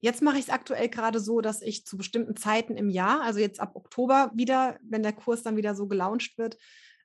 [0.00, 3.40] jetzt mache ich es aktuell gerade so, dass ich zu bestimmten Zeiten im Jahr, also
[3.40, 6.56] jetzt ab Oktober wieder, wenn der Kurs dann wieder so gelauncht wird,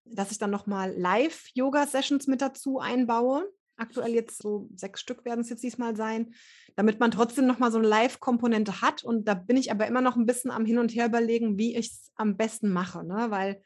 [0.06, 3.50] dass ich dann nochmal Live-Yoga-Sessions mit dazu einbaue.
[3.76, 6.36] Aktuell jetzt so sechs Stück werden es jetzt diesmal sein,
[6.76, 9.04] damit man trotzdem nochmal so eine Live-Komponente hat.
[9.04, 11.76] Und da bin ich aber immer noch ein bisschen am Hin und Her überlegen, wie
[11.76, 13.04] ich es am besten mache.
[13.04, 13.28] Ne?
[13.30, 13.64] Weil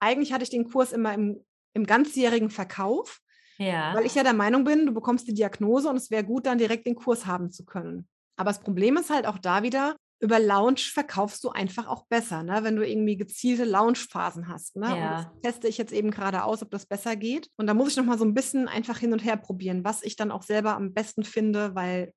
[0.00, 3.20] eigentlich hatte ich den Kurs immer im, im ganzjährigen Verkauf,
[3.58, 3.94] Ja.
[3.94, 6.58] weil ich ja der Meinung bin, du bekommst die Diagnose und es wäre gut, dann
[6.58, 8.08] direkt den Kurs haben zu können.
[8.36, 12.42] Aber das Problem ist halt auch da wieder, über Lounge verkaufst du einfach auch besser,
[12.42, 12.64] ne?
[12.64, 14.76] wenn du irgendwie gezielte Lounge-Phasen hast.
[14.76, 14.86] Ne?
[14.86, 15.16] Und Ja.
[15.16, 17.48] das teste ich jetzt eben gerade aus, ob das besser geht.
[17.56, 20.02] Und da muss ich noch mal so ein bisschen einfach hin und her probieren, was
[20.02, 22.12] ich dann auch selber am besten finde, weil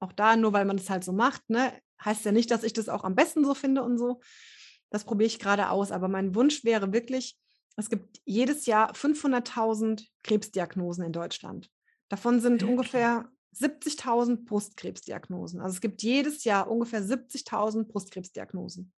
[0.00, 1.72] auch da, nur weil man es halt so macht, ne,
[2.04, 4.20] heißt ja nicht, dass ich das auch am besten so finde und so.
[4.90, 5.92] Das probiere ich gerade aus.
[5.92, 7.36] Aber mein Wunsch wäre wirklich,
[7.76, 11.70] es gibt jedes Jahr 500.000 Krebsdiagnosen in Deutschland.
[12.08, 12.70] Davon sind Wirklich?
[12.70, 15.60] ungefähr 70.000 Brustkrebsdiagnosen.
[15.60, 18.92] Also es gibt jedes Jahr ungefähr 70.000 Brustkrebsdiagnosen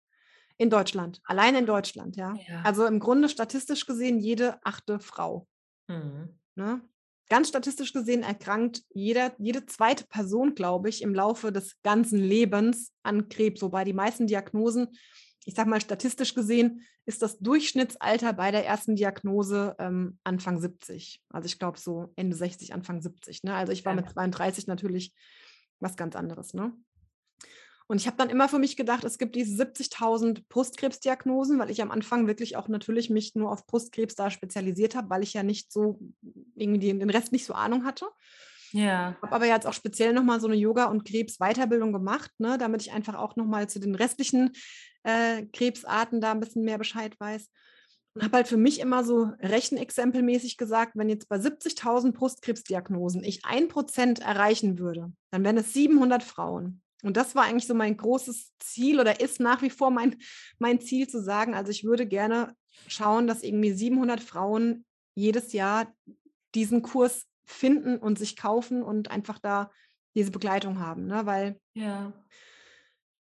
[0.57, 2.35] in Deutschland, allein in Deutschland, ja.
[2.47, 2.61] Ja.
[2.63, 5.47] Also im Grunde statistisch gesehen jede achte Frau.
[5.87, 6.37] Mhm.
[6.55, 6.81] Ne?
[7.29, 12.91] Ganz statistisch gesehen erkrankt jeder, jede zweite Person, glaube ich, im Laufe des ganzen Lebens
[13.03, 13.61] an Krebs.
[13.61, 14.87] Wobei die meisten Diagnosen,
[15.45, 21.23] ich sage mal statistisch gesehen, ist das Durchschnittsalter bei der ersten Diagnose ähm, Anfang 70.
[21.29, 23.43] Also ich glaube so Ende 60, Anfang 70.
[23.43, 23.55] Ne?
[23.55, 25.15] Also ich war mit 32 natürlich
[25.79, 26.53] was ganz anderes.
[26.53, 26.71] Ne?
[27.87, 31.81] Und ich habe dann immer für mich gedacht, es gibt diese 70.000 Brustkrebsdiagnosen, weil ich
[31.81, 35.41] am Anfang wirklich auch natürlich mich nur auf Brustkrebs da spezialisiert habe, weil ich ja
[35.41, 35.99] nicht so
[36.53, 38.05] irgendwie den Rest nicht so Ahnung hatte.
[38.71, 39.15] Ja.
[39.21, 42.91] Habe aber jetzt auch speziell nochmal so eine Yoga- und Krebs-Weiterbildung gemacht, ne, damit ich
[42.91, 44.51] einfach auch nochmal zu den restlichen
[45.03, 47.49] äh, Krebsarten da ein bisschen mehr Bescheid weiß.
[48.15, 53.45] Und habe halt für mich immer so rechenexempelmäßig gesagt, wenn jetzt bei 70.000 Brustkrebsdiagnosen ich
[53.45, 56.81] ein Prozent erreichen würde, dann wären es 700 Frauen.
[57.03, 60.17] Und das war eigentlich so mein großes Ziel oder ist nach wie vor mein,
[60.57, 62.55] mein Ziel zu sagen, also ich würde gerne
[62.87, 65.93] schauen, dass irgendwie 700 Frauen jedes Jahr
[66.55, 69.71] diesen Kurs finden und sich kaufen und einfach da
[70.15, 71.25] diese Begleitung haben, ne?
[71.25, 72.13] weil Ja.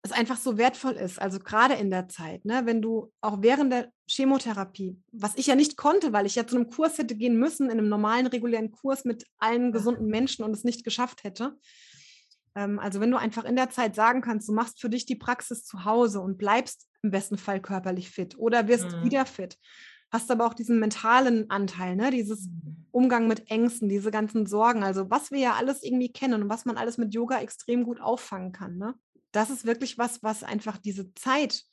[0.02, 2.62] es einfach so wertvoll ist, also gerade in der Zeit, ne?
[2.66, 6.56] wenn du auch während der Chemotherapie, was ich ja nicht konnte, weil ich ja zu
[6.56, 10.52] einem Kurs hätte gehen müssen, in einem normalen, regulären Kurs mit allen gesunden Menschen und
[10.52, 11.58] es nicht geschafft hätte.
[12.56, 15.16] Ähm, also wenn du einfach in der Zeit sagen kannst, du machst für dich die
[15.16, 19.06] Praxis zu Hause und bleibst im besten Fall körperlich fit oder wirst Mhm.
[19.06, 19.58] wieder fit,
[20.12, 22.12] hast aber auch diesen mentalen Anteil, ne?
[22.12, 22.83] dieses Mhm.
[22.94, 26.66] Umgang mit Ängsten, diese ganzen Sorgen, also was wir ja alles irgendwie kennen und was
[26.66, 28.78] man alles mit Yoga extrem gut auffangen kann.
[28.78, 28.94] Ne?
[29.32, 31.64] Das ist wirklich was, was einfach diese Zeit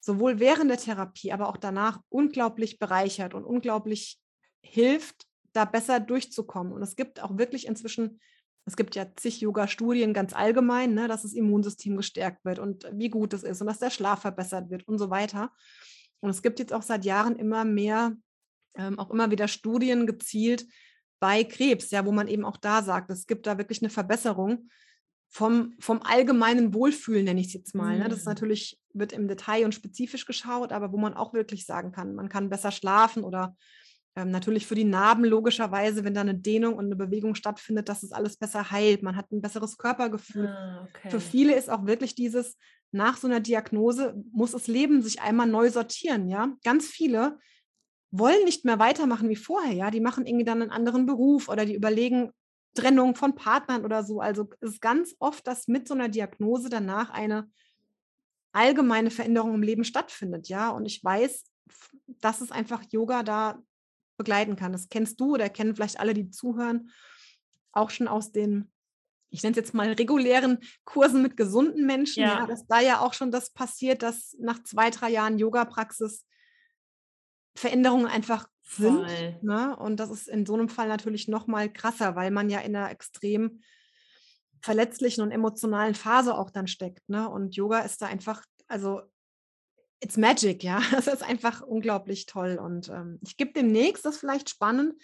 [0.00, 4.20] sowohl während der Therapie, aber auch danach unglaublich bereichert und unglaublich
[4.60, 6.74] hilft, da besser durchzukommen.
[6.74, 8.20] Und es gibt auch wirklich inzwischen,
[8.66, 13.08] es gibt ja zig Yoga-Studien ganz allgemein, ne, dass das Immunsystem gestärkt wird und wie
[13.08, 15.52] gut es ist und dass der Schlaf verbessert wird und so weiter.
[16.20, 18.14] Und es gibt jetzt auch seit Jahren immer mehr,
[18.76, 20.66] ähm, auch immer wieder Studien gezielt
[21.20, 24.68] bei Krebs, ja, wo man eben auch da sagt, es gibt da wirklich eine Verbesserung
[25.28, 27.98] vom, vom allgemeinen Wohlfühlen, nenne ich es jetzt mal.
[27.98, 28.08] Ne?
[28.08, 28.24] Das Mhm.
[28.30, 32.28] natürlich, wird im Detail und spezifisch geschaut, aber wo man auch wirklich sagen kann, man
[32.28, 33.56] kann besser schlafen oder
[34.16, 38.04] ähm, natürlich für die Narben logischerweise, wenn da eine Dehnung und eine Bewegung stattfindet, dass
[38.04, 39.02] es alles besser heilt.
[39.02, 40.46] Man hat ein besseres Körpergefühl.
[40.46, 41.20] Ah, Für okay.
[41.20, 42.56] viele ist auch wirklich dieses,
[42.92, 46.52] nach so einer Diagnose muss das Leben sich einmal neu sortieren, ja.
[46.62, 47.38] Ganz viele
[48.18, 49.90] wollen nicht mehr weitermachen wie vorher, ja.
[49.90, 52.30] Die machen irgendwie dann einen anderen Beruf oder die überlegen
[52.74, 54.20] Trennung von Partnern oder so.
[54.20, 57.50] Also es ist ganz oft, dass mit so einer Diagnose danach eine
[58.52, 60.70] allgemeine Veränderung im Leben stattfindet, ja.
[60.70, 61.44] Und ich weiß,
[62.20, 63.58] dass es einfach Yoga da
[64.16, 64.72] begleiten kann.
[64.72, 66.90] Das kennst du oder kennen vielleicht alle, die zuhören,
[67.72, 68.70] auch schon aus den,
[69.30, 72.40] ich nenne es jetzt mal regulären Kursen mit gesunden Menschen, ja.
[72.40, 72.46] Ja.
[72.46, 76.24] dass da ja auch schon das passiert, dass nach zwei, drei Jahren Yoga-Praxis
[77.54, 79.06] Veränderungen einfach sind.
[79.08, 79.38] Voll.
[79.42, 79.76] Ne?
[79.76, 82.74] Und das ist in so einem Fall natürlich noch mal krasser, weil man ja in
[82.74, 83.62] einer extrem
[84.60, 87.08] verletzlichen und emotionalen Phase auch dann steckt.
[87.08, 87.28] Ne?
[87.28, 89.02] Und Yoga ist da einfach, also
[90.00, 90.80] it's magic, ja.
[90.92, 92.58] Das ist einfach unglaublich toll.
[92.58, 94.94] Und ähm, ich gebe demnächst, das ist vielleicht spannend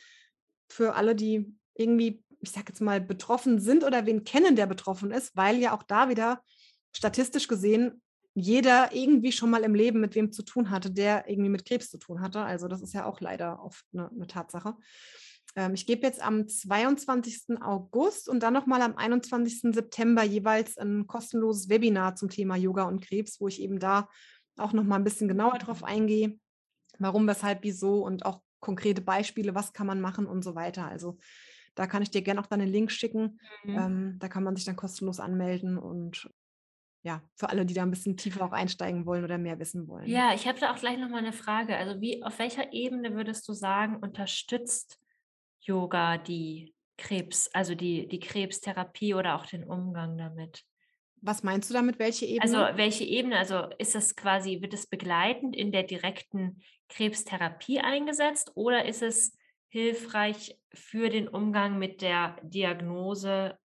[0.68, 5.11] für alle, die irgendwie, ich sage jetzt mal, betroffen sind oder wen kennen, der betroffen
[5.11, 6.42] ist, weil ja auch da wieder
[6.92, 8.03] statistisch gesehen
[8.35, 11.91] jeder irgendwie schon mal im Leben mit wem zu tun hatte, der irgendwie mit Krebs
[11.91, 12.41] zu tun hatte.
[12.41, 14.76] Also das ist ja auch leider oft eine, eine Tatsache.
[15.57, 17.61] Ähm, ich gebe jetzt am 22.
[17.61, 19.74] August und dann nochmal am 21.
[19.74, 24.09] September jeweils ein kostenloses Webinar zum Thema Yoga und Krebs, wo ich eben da
[24.57, 26.39] auch nochmal ein bisschen genauer drauf eingehe,
[26.99, 30.87] warum, weshalb, wieso und auch konkrete Beispiele, was kann man machen und so weiter.
[30.87, 31.18] Also
[31.74, 33.41] da kann ich dir gerne auch dann einen Link schicken.
[33.64, 33.78] Mhm.
[33.78, 36.31] Ähm, da kann man sich dann kostenlos anmelden und
[37.03, 40.07] ja, für alle, die da ein bisschen tiefer auch einsteigen wollen oder mehr wissen wollen.
[40.07, 41.76] Ja, ich habe da auch gleich noch mal eine Frage.
[41.76, 44.98] Also wie, auf welcher Ebene würdest du sagen, unterstützt
[45.61, 50.64] Yoga die Krebs, also die, die Krebstherapie oder auch den Umgang damit?
[51.22, 51.98] Was meinst du damit?
[51.98, 52.66] Welche Ebene?
[52.66, 53.38] Also welche Ebene?
[53.38, 59.36] Also ist es quasi, wird es begleitend in der direkten Krebstherapie eingesetzt oder ist es
[59.68, 63.59] hilfreich für den Umgang mit der Diagnose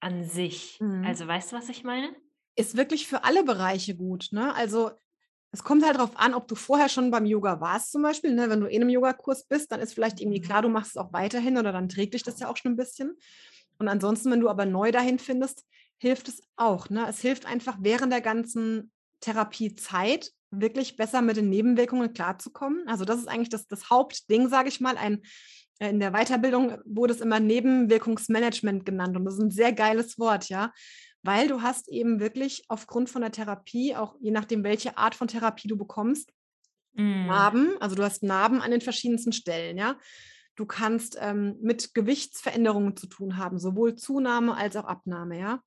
[0.00, 0.78] an sich?
[0.80, 1.04] Mhm.
[1.04, 2.14] Also weißt du, was ich meine?
[2.56, 4.28] Ist wirklich für alle Bereiche gut.
[4.32, 4.54] Ne?
[4.54, 4.90] Also
[5.52, 8.34] es kommt halt darauf an, ob du vorher schon beim Yoga warst zum Beispiel.
[8.34, 8.50] Ne?
[8.50, 10.44] Wenn du in einem Yogakurs bist, dann ist vielleicht irgendwie Mhm.
[10.44, 12.76] klar, du machst es auch weiterhin oder dann trägt dich das ja auch schon ein
[12.76, 13.16] bisschen.
[13.78, 15.64] Und ansonsten, wenn du aber neu dahin findest,
[15.98, 16.90] hilft es auch.
[16.90, 17.06] Ne?
[17.08, 18.90] Es hilft einfach während der ganzen
[19.20, 22.86] Therapiezeit wirklich besser mit den Nebenwirkungen klarzukommen.
[22.86, 24.96] Also das ist eigentlich das, das Hauptding, sage ich mal.
[24.96, 25.22] Ein,
[25.78, 30.18] äh, in der Weiterbildung wurde es immer Nebenwirkungsmanagement genannt und das ist ein sehr geiles
[30.18, 30.72] Wort, ja,
[31.26, 35.28] weil du hast eben wirklich aufgrund von der Therapie, auch je nachdem, welche Art von
[35.28, 36.32] Therapie du bekommst,
[36.94, 37.26] mm.
[37.26, 39.98] Narben, also du hast Narben an den verschiedensten Stellen, ja.
[40.54, 45.62] Du kannst ähm, mit Gewichtsveränderungen zu tun haben, sowohl Zunahme als auch Abnahme, ja.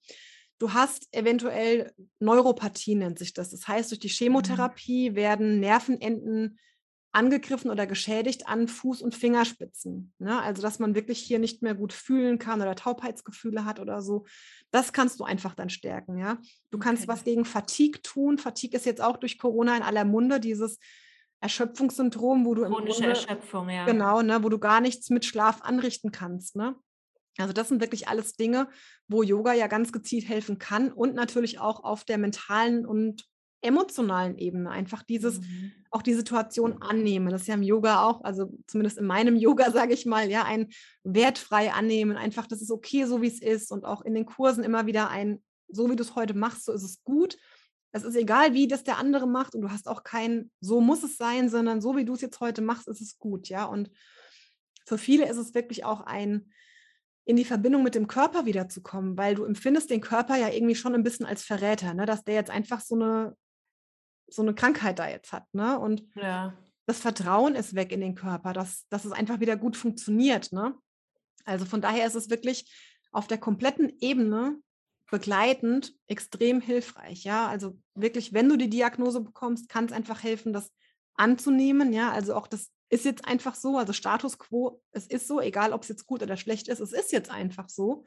[0.57, 3.51] Du hast eventuell Neuropathie, nennt sich das.
[3.51, 4.13] Das heißt, durch die mhm.
[4.13, 6.59] Chemotherapie werden Nervenenden
[7.11, 10.13] angegriffen oder geschädigt an Fuß- und Fingerspitzen.
[10.19, 10.39] Ne?
[10.41, 14.25] Also, dass man wirklich hier nicht mehr gut fühlen kann oder Taubheitsgefühle hat oder so.
[14.71, 16.17] Das kannst du einfach dann stärken.
[16.17, 16.35] Ja?
[16.69, 16.87] Du okay.
[16.87, 18.37] kannst was gegen Fatigue tun.
[18.37, 20.77] Fatigue ist jetzt auch durch Corona in aller Munde, dieses
[21.41, 23.85] Erschöpfungssyndrom, wo du Chronische Grunde, Erschöpfung, ja.
[23.85, 26.55] Genau, ne, wo du gar nichts mit Schlaf anrichten kannst.
[26.55, 26.75] Ne?
[27.37, 28.67] Also das sind wirklich alles Dinge,
[29.07, 33.25] wo Yoga ja ganz gezielt helfen kann und natürlich auch auf der mentalen und
[33.61, 35.71] emotionalen Ebene einfach dieses mhm.
[35.91, 37.29] Auch die Situation annehmen.
[37.29, 40.43] Das ist ja im Yoga auch, also zumindest in meinem Yoga sage ich mal, ja,
[40.43, 40.69] ein
[41.03, 44.63] wertfrei annehmen, einfach das ist okay so wie es ist und auch in den Kursen
[44.63, 47.37] immer wieder ein so wie du es heute machst, so ist es gut.
[47.91, 51.03] Es ist egal, wie das der andere macht und du hast auch kein so muss
[51.03, 53.65] es sein, sondern so wie du es jetzt heute machst, ist es gut, ja?
[53.65, 53.91] Und
[54.85, 56.51] für viele ist es wirklich auch ein
[57.25, 60.95] in die Verbindung mit dem Körper wiederzukommen, weil du empfindest den Körper ja irgendwie schon
[60.95, 62.07] ein bisschen als Verräter, ne?
[62.07, 63.37] dass der jetzt einfach so eine,
[64.31, 65.45] so eine Krankheit da jetzt hat.
[65.53, 65.77] Ne?
[65.79, 66.53] Und ja.
[66.85, 70.51] das Vertrauen ist weg in den Körper, dass, dass es einfach wieder gut funktioniert.
[70.51, 70.75] Ne?
[71.45, 72.71] Also von daher ist es wirklich
[73.11, 74.57] auf der kompletten Ebene
[75.09, 77.23] begleitend extrem hilfreich.
[77.23, 80.71] Ja, also wirklich, wenn du die Diagnose bekommst, kann es einfach helfen, das
[81.15, 81.93] anzunehmen.
[81.93, 85.73] Ja, also auch das ist jetzt einfach so, also Status quo, es ist so, egal
[85.73, 88.05] ob es jetzt gut oder schlecht ist, es ist jetzt einfach so.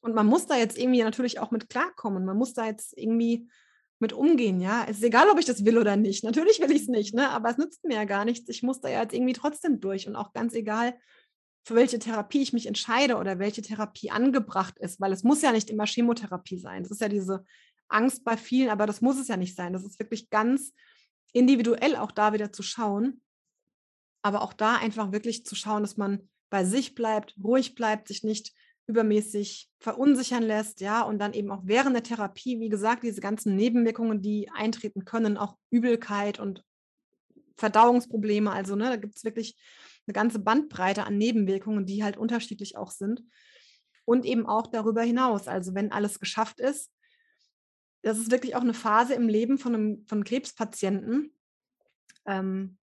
[0.00, 2.24] Und man muss da jetzt irgendwie natürlich auch mit klarkommen.
[2.24, 3.48] Man muss da jetzt irgendwie
[4.02, 4.84] mit umgehen, ja.
[4.86, 6.24] Es ist egal, ob ich das will oder nicht.
[6.24, 7.30] Natürlich will ich es nicht, ne?
[7.30, 8.50] Aber es nützt mir ja gar nichts.
[8.50, 10.06] Ich muss da ja jetzt irgendwie trotzdem durch.
[10.06, 10.94] Und auch ganz egal,
[11.64, 15.52] für welche Therapie ich mich entscheide oder welche Therapie angebracht ist, weil es muss ja
[15.52, 16.82] nicht immer Chemotherapie sein.
[16.82, 17.44] Das ist ja diese
[17.88, 19.72] Angst bei vielen, aber das muss es ja nicht sein.
[19.72, 20.74] Das ist wirklich ganz
[21.32, 23.22] individuell auch da wieder zu schauen,
[24.22, 28.24] aber auch da einfach wirklich zu schauen, dass man bei sich bleibt, ruhig bleibt, sich
[28.24, 28.52] nicht
[28.86, 33.56] übermäßig verunsichern lässt, ja, und dann eben auch während der Therapie, wie gesagt, diese ganzen
[33.56, 36.64] Nebenwirkungen, die eintreten können, auch Übelkeit und
[37.56, 39.56] Verdauungsprobleme, also ne, da gibt es wirklich
[40.06, 43.22] eine ganze Bandbreite an Nebenwirkungen, die halt unterschiedlich auch sind.
[44.04, 46.90] Und eben auch darüber hinaus, also wenn alles geschafft ist,
[48.02, 51.32] das ist wirklich auch eine Phase im Leben von einem, von Krebspatienten,
[52.26, 52.78] ähm,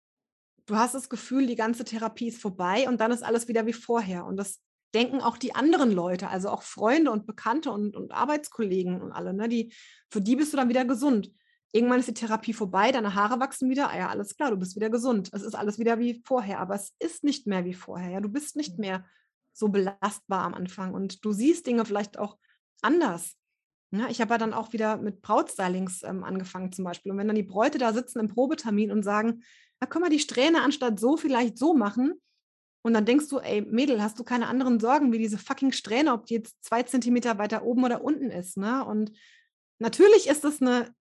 [0.65, 3.73] du hast das Gefühl, die ganze Therapie ist vorbei und dann ist alles wieder wie
[3.73, 4.25] vorher.
[4.25, 4.61] Und das
[4.93, 9.33] denken auch die anderen Leute, also auch Freunde und Bekannte und, und Arbeitskollegen und alle,
[9.33, 9.73] ne, die,
[10.09, 11.31] für die bist du dann wieder gesund.
[11.71, 14.75] Irgendwann ist die Therapie vorbei, deine Haare wachsen wieder, ah ja, alles klar, du bist
[14.75, 15.29] wieder gesund.
[15.33, 18.09] Es ist alles wieder wie vorher, aber es ist nicht mehr wie vorher.
[18.09, 18.21] Ja?
[18.21, 18.81] Du bist nicht mhm.
[18.81, 19.05] mehr
[19.53, 22.37] so belastbar am Anfang und du siehst Dinge vielleicht auch
[22.81, 23.35] anders.
[23.91, 24.07] Ja, ne?
[24.09, 27.11] ich habe ja dann auch wieder mit Brautstylings ähm, angefangen zum Beispiel.
[27.11, 29.43] Und wenn dann die Bräute da sitzen im Probetermin und sagen,
[29.79, 32.13] na, können wir die Strähne anstatt so vielleicht so machen?
[32.81, 36.13] Und dann denkst du, ey, Mädel, hast du keine anderen Sorgen wie diese fucking Strähne,
[36.13, 38.85] ob die jetzt zwei Zentimeter weiter oben oder unten ist, ne?
[38.85, 39.11] Und
[39.79, 40.93] natürlich ist es eine,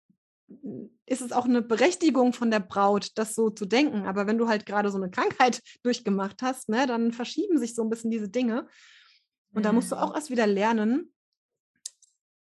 [1.06, 4.06] ist es auch eine Berechtigung von der Braut, das so zu denken.
[4.06, 7.84] Aber wenn du halt gerade so eine Krankheit durchgemacht hast, ne, dann verschieben sich so
[7.84, 8.68] ein bisschen diese Dinge.
[9.54, 10.16] Und da musst du auch mhm.
[10.16, 11.14] erst wieder lernen,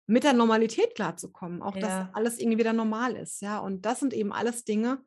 [0.05, 1.81] mit der Normalität klarzukommen, auch ja.
[1.81, 3.59] dass alles irgendwie wieder normal ist, ja.
[3.59, 5.03] Und das sind eben alles Dinge,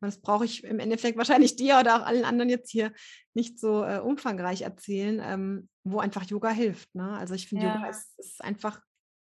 [0.00, 2.92] das brauche ich im Endeffekt wahrscheinlich dir oder auch allen anderen jetzt hier
[3.34, 6.94] nicht so äh, umfangreich erzählen, ähm, wo einfach Yoga hilft.
[6.94, 7.16] Ne?
[7.16, 7.74] Also ich finde, ja.
[7.76, 8.80] Yoga ist, ist einfach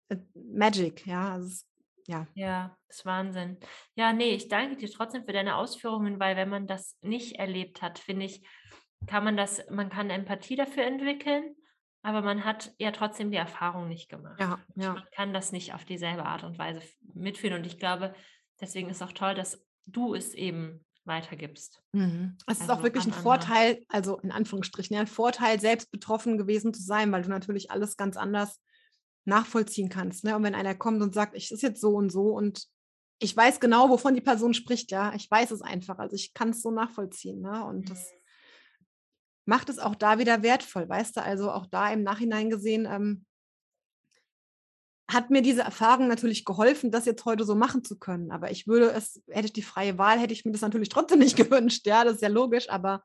[0.10, 1.34] äh, Magic, ja.
[1.34, 1.68] Also es,
[2.08, 2.26] ja.
[2.36, 3.58] Ja, ist Wahnsinn.
[3.96, 7.82] Ja, nee, ich danke dir trotzdem für deine Ausführungen, weil wenn man das nicht erlebt
[7.82, 8.48] hat, finde ich,
[9.08, 11.56] kann man das, man kann Empathie dafür entwickeln,
[12.02, 14.40] aber man hat ja trotzdem die Erfahrung nicht gemacht.
[14.40, 14.94] Ja, ja.
[14.94, 16.82] Man kann das nicht auf dieselbe Art und Weise
[17.14, 17.58] mitführen.
[17.58, 18.16] Und ich glaube,
[18.62, 21.82] deswegen ist auch toll, dass du es eben weitergibst.
[21.94, 22.38] Mhm.
[22.46, 26.38] Es also ist auch wirklich ein Vorteil, also in Anführungsstrichen, ja, ein Vorteil, selbst betroffen
[26.38, 28.60] gewesen zu sein, weil du natürlich alles ganz anders
[29.26, 30.24] nachvollziehen kannst.
[30.24, 30.36] Ne?
[30.36, 32.68] Und wenn einer kommt und sagt, ich ist jetzt so und so und
[33.20, 36.50] ich weiß genau, wovon die Person spricht, ja, ich weiß es einfach, also ich kann
[36.50, 37.42] es so nachvollziehen.
[37.42, 37.66] Ne?
[37.66, 37.86] Und mhm.
[37.86, 38.12] das
[39.46, 43.26] macht es auch da wieder wertvoll, weißt du, also auch da im Nachhinein gesehen, ähm,
[45.10, 48.32] hat mir diese Erfahrung natürlich geholfen, das jetzt heute so machen zu können.
[48.32, 51.20] Aber ich würde es, hätte ich die freie Wahl, hätte ich mir das natürlich trotzdem
[51.20, 51.86] nicht gewünscht.
[51.88, 53.04] Ja, das ist ja logisch, aber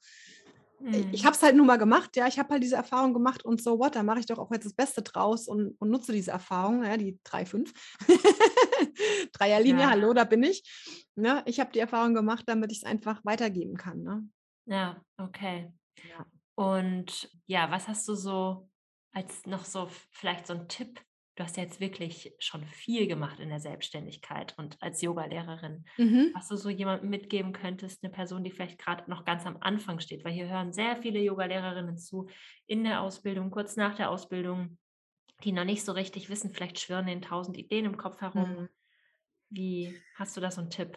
[0.84, 3.44] ich, ich habe es halt nur mal gemacht, ja, ich habe halt diese Erfahrung gemacht
[3.44, 6.12] und so what, da mache ich doch auch jetzt das Beste draus und, und nutze
[6.12, 7.72] diese Erfahrung, ja, die 3-5.
[9.32, 9.90] Dreierlinie, ja.
[9.90, 11.06] hallo, da bin ich.
[11.14, 11.42] Ne?
[11.46, 14.02] Ich habe die Erfahrung gemacht, damit ich es einfach weitergeben kann.
[14.02, 14.28] Ne?
[14.66, 15.72] Ja, okay.
[16.10, 16.26] Ja.
[16.56, 18.68] Und ja, was hast du so
[19.12, 21.00] als noch so vielleicht so ein Tipp
[21.42, 25.84] du hast ja jetzt wirklich schon viel gemacht in der Selbstständigkeit und als Yogalehrerin.
[25.96, 26.30] Mhm.
[26.34, 29.98] Was du so jemandem mitgeben könntest, eine Person, die vielleicht gerade noch ganz am Anfang
[29.98, 32.28] steht, weil hier hören sehr viele Yogalehrerinnen zu
[32.66, 34.78] in der Ausbildung, kurz nach der Ausbildung,
[35.42, 38.50] die noch nicht so richtig wissen, vielleicht schwirren ihnen tausend Ideen im Kopf herum.
[38.52, 38.68] Mhm.
[39.50, 40.96] Wie hast du da so einen Tipp?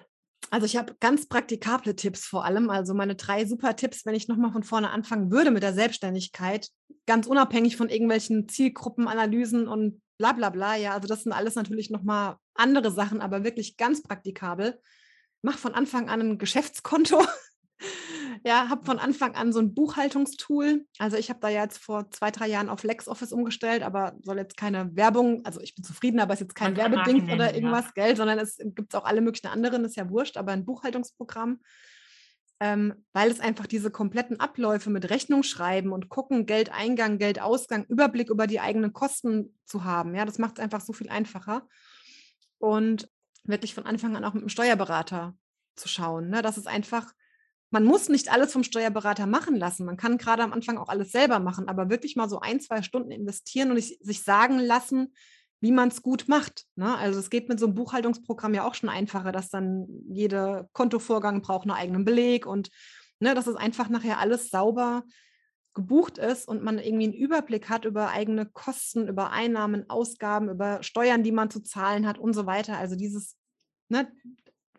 [0.51, 2.69] Also ich habe ganz praktikable Tipps vor allem.
[2.69, 6.69] Also meine drei super Tipps, wenn ich nochmal von vorne anfangen würde mit der Selbstständigkeit,
[7.07, 10.75] ganz unabhängig von irgendwelchen Zielgruppenanalysen und bla bla bla.
[10.75, 14.79] Ja, also das sind alles natürlich nochmal andere Sachen, aber wirklich ganz praktikabel.
[15.41, 17.23] Mach von Anfang an ein Geschäftskonto.
[18.45, 20.85] ja, habe von Anfang an so ein Buchhaltungstool.
[20.97, 24.57] Also ich habe da jetzt vor zwei, drei Jahren auf LexOffice umgestellt, aber soll jetzt
[24.57, 28.05] keine Werbung, also ich bin zufrieden, aber es ist jetzt kein Werbeding oder irgendwas, ja.
[28.05, 31.59] Geld, sondern es gibt auch alle möglichen anderen, ist ja wurscht, aber ein Buchhaltungsprogramm
[32.59, 38.29] ähm, weil es einfach diese kompletten Abläufe mit Rechnung schreiben und gucken, Geldeingang, Geldausgang, Überblick
[38.29, 40.15] über die eigenen Kosten zu haben.
[40.15, 41.67] Ja, das macht es einfach so viel einfacher.
[42.57, 43.09] Und
[43.43, 45.37] wirklich von Anfang an auch mit dem Steuerberater
[45.75, 46.29] zu schauen.
[46.29, 46.41] Ne?
[46.41, 47.13] Das ist einfach,
[47.69, 49.85] man muss nicht alles vom Steuerberater machen lassen.
[49.85, 52.81] Man kann gerade am Anfang auch alles selber machen, aber wirklich mal so ein, zwei
[52.81, 55.13] Stunden investieren und sich sagen lassen,
[55.65, 56.67] wie man es gut macht.
[56.75, 56.95] Ne?
[56.95, 61.41] Also es geht mit so einem Buchhaltungsprogramm ja auch schon einfacher, dass dann jeder Kontovorgang
[61.41, 62.69] braucht einen eigenen Beleg und
[63.19, 65.03] ne, dass es einfach nachher alles sauber
[65.73, 70.83] gebucht ist und man irgendwie einen Überblick hat über eigene Kosten, über Einnahmen, Ausgaben, über
[70.83, 72.77] Steuern, die man zu zahlen hat und so weiter.
[72.77, 73.35] Also dieses,
[73.89, 74.11] ne,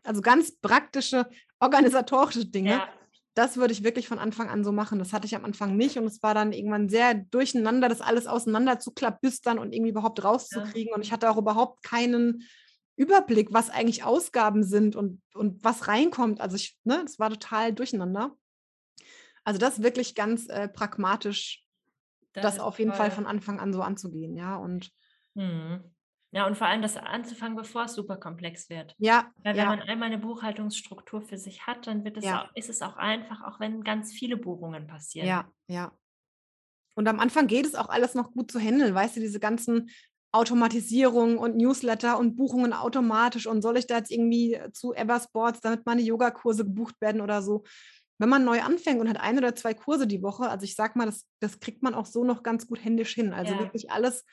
[0.04, 1.28] also ganz praktische
[1.58, 2.70] organisatorische Dinge.
[2.70, 2.88] Ja
[3.36, 4.98] das würde ich wirklich von Anfang an so machen.
[4.98, 8.26] Das hatte ich am Anfang nicht und es war dann irgendwann sehr durcheinander, das alles
[8.26, 10.88] auseinander zu klappbüstern und irgendwie überhaupt rauszukriegen.
[10.88, 10.94] Ja.
[10.96, 12.44] Und ich hatte auch überhaupt keinen
[12.96, 16.40] Überblick, was eigentlich Ausgaben sind und, und was reinkommt.
[16.40, 18.34] Also ich, ne, das war total durcheinander.
[19.44, 21.62] Also das wirklich ganz äh, pragmatisch,
[22.32, 22.98] das, das auf jeden toll.
[22.98, 24.56] Fall von Anfang an so anzugehen, ja.
[24.56, 24.90] Und
[25.34, 25.84] mhm.
[26.36, 28.94] Ja, und vor allem das anzufangen, bevor es super komplex wird.
[28.98, 29.32] Ja.
[29.42, 29.68] Weil wenn ja.
[29.70, 32.42] man einmal eine Buchhaltungsstruktur für sich hat, dann wird es ja.
[32.42, 35.26] auch, ist es auch einfach, auch wenn ganz viele Buchungen passieren.
[35.26, 35.92] Ja, ja.
[36.94, 39.88] Und am Anfang geht es auch alles noch gut zu handeln, weißt du, diese ganzen
[40.30, 45.86] Automatisierung und Newsletter und Buchungen automatisch und soll ich da jetzt irgendwie zu Eversports, damit
[45.86, 47.64] meine Yogakurse gebucht werden oder so.
[48.18, 50.96] Wenn man neu anfängt und hat ein oder zwei Kurse die Woche, also ich sag
[50.96, 53.32] mal, das, das kriegt man auch so noch ganz gut händisch hin.
[53.32, 53.60] Also ja.
[53.60, 54.26] wirklich alles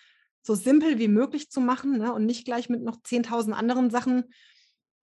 [0.44, 2.14] so simpel wie möglich zu machen ne?
[2.14, 4.26] und nicht gleich mit noch 10.000 anderen Sachen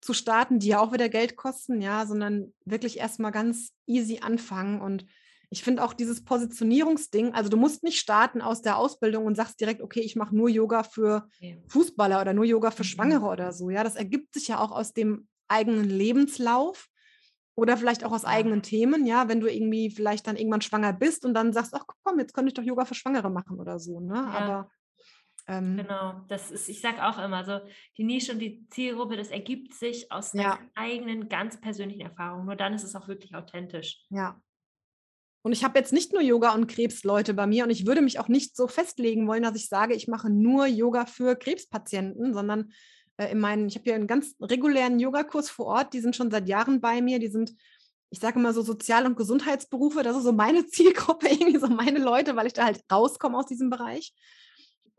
[0.02, 4.82] zu starten, die ja auch wieder Geld kosten, ja, sondern wirklich erstmal ganz easy anfangen.
[4.82, 5.06] Und
[5.50, 9.60] ich finde auch dieses Positionierungsding, also du musst nicht starten aus der Ausbildung und sagst
[9.60, 11.28] direkt, okay, ich mache nur Yoga für
[11.68, 12.88] Fußballer oder nur Yoga für mhm.
[12.88, 13.70] Schwangere oder so.
[13.70, 16.88] Ja, das ergibt sich ja auch aus dem eigenen Lebenslauf
[17.56, 21.26] oder vielleicht auch aus eigenen Themen, ja, wenn du irgendwie vielleicht dann irgendwann schwanger bist
[21.26, 24.00] und dann sagst, ach komm, jetzt könnte ich doch Yoga für Schwangere machen oder so,
[24.00, 24.16] ne?
[24.16, 24.28] Ja.
[24.28, 24.72] Aber
[25.50, 27.60] ähm, genau, das ist, ich sage auch immer so,
[27.98, 30.60] die Nische und die Zielgruppe, das ergibt sich aus ja.
[30.76, 32.46] eigenen, ganz persönlichen Erfahrungen.
[32.46, 34.06] Nur dann ist es auch wirklich authentisch.
[34.10, 34.40] Ja.
[35.42, 38.20] Und ich habe jetzt nicht nur Yoga und Krebsleute bei mir und ich würde mich
[38.20, 42.72] auch nicht so festlegen wollen, dass ich sage, ich mache nur Yoga für Krebspatienten, sondern
[43.18, 46.30] äh, in meinen, ich habe hier einen ganz regulären Yogakurs vor Ort, die sind schon
[46.30, 47.56] seit Jahren bei mir, die sind
[48.12, 52.00] ich sage immer so Sozial- und Gesundheitsberufe, das ist so meine Zielgruppe, irgendwie so meine
[52.00, 54.14] Leute, weil ich da halt rauskomme aus diesem Bereich.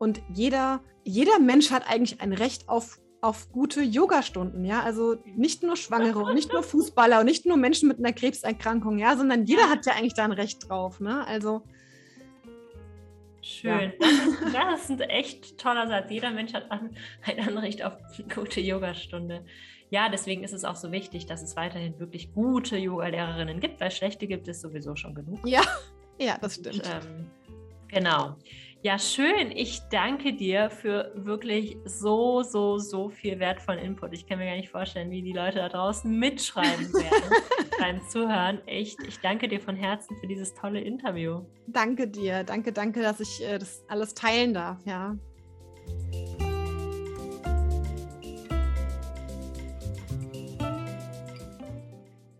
[0.00, 4.82] Und jeder, jeder Mensch hat eigentlich ein Recht auf, auf gute Yogastunden, ja.
[4.82, 8.98] Also nicht nur Schwangere und nicht nur Fußballer und nicht nur Menschen mit einer Krebserkrankung,
[8.98, 11.26] ja, sondern jeder hat ja eigentlich da ein Recht drauf, ne?
[11.26, 11.64] Also.
[13.42, 13.70] Schön.
[13.70, 13.92] Ja.
[14.00, 16.10] Das, ist, das, ist, ein echt toller Satz.
[16.10, 16.96] Jeder Mensch hat ein,
[17.26, 19.44] ein Anrecht auf eine gute Yogastunde.
[19.90, 23.90] Ja, deswegen ist es auch so wichtig, dass es weiterhin wirklich gute Yoga-Lehrerinnen gibt, weil
[23.90, 25.46] schlechte gibt es sowieso schon genug.
[25.46, 25.62] Ja,
[26.18, 26.76] ja, das stimmt.
[26.76, 27.30] Und, ähm,
[27.88, 28.36] genau.
[28.82, 29.50] Ja, schön.
[29.54, 34.14] Ich danke dir für wirklich so, so, so viel wertvollen Input.
[34.14, 37.30] Ich kann mir gar nicht vorstellen, wie die Leute da draußen mitschreiben werden
[37.78, 38.66] beim Zuhören.
[38.66, 41.42] Echt, ich danke dir von Herzen für dieses tolle Interview.
[41.66, 42.42] Danke dir.
[42.42, 44.78] Danke, danke, dass ich äh, das alles teilen darf.
[44.86, 45.14] Ja.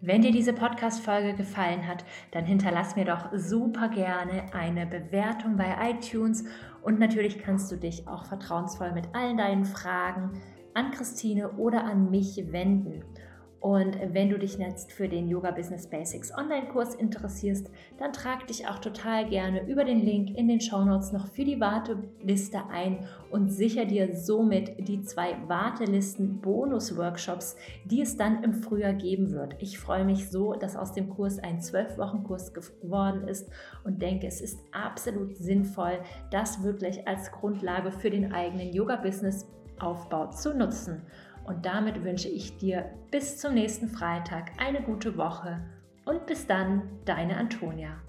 [0.03, 5.77] Wenn dir diese Podcast-Folge gefallen hat, dann hinterlass mir doch super gerne eine Bewertung bei
[5.91, 6.45] iTunes
[6.81, 10.41] und natürlich kannst du dich auch vertrauensvoll mit allen deinen Fragen
[10.73, 13.05] an Christine oder an mich wenden.
[13.61, 18.67] Und wenn du dich jetzt für den Yoga Business Basics Online-Kurs interessierst, dann trag dich
[18.67, 23.07] auch total gerne über den Link in den Show Notes noch für die Warteliste ein
[23.31, 29.57] und sicher dir somit die zwei Wartelisten-Bonus-Workshops, die es dann im Frühjahr geben wird.
[29.59, 33.51] Ich freue mich so, dass aus dem Kurs ein 12-Wochen-Kurs geworden ist
[33.85, 35.99] und denke, es ist absolut sinnvoll,
[36.31, 41.03] das wirklich als Grundlage für den eigenen Yoga-Business-Aufbau zu nutzen.
[41.45, 45.61] Und damit wünsche ich dir bis zum nächsten Freitag eine gute Woche
[46.05, 48.01] und bis dann, deine Antonia.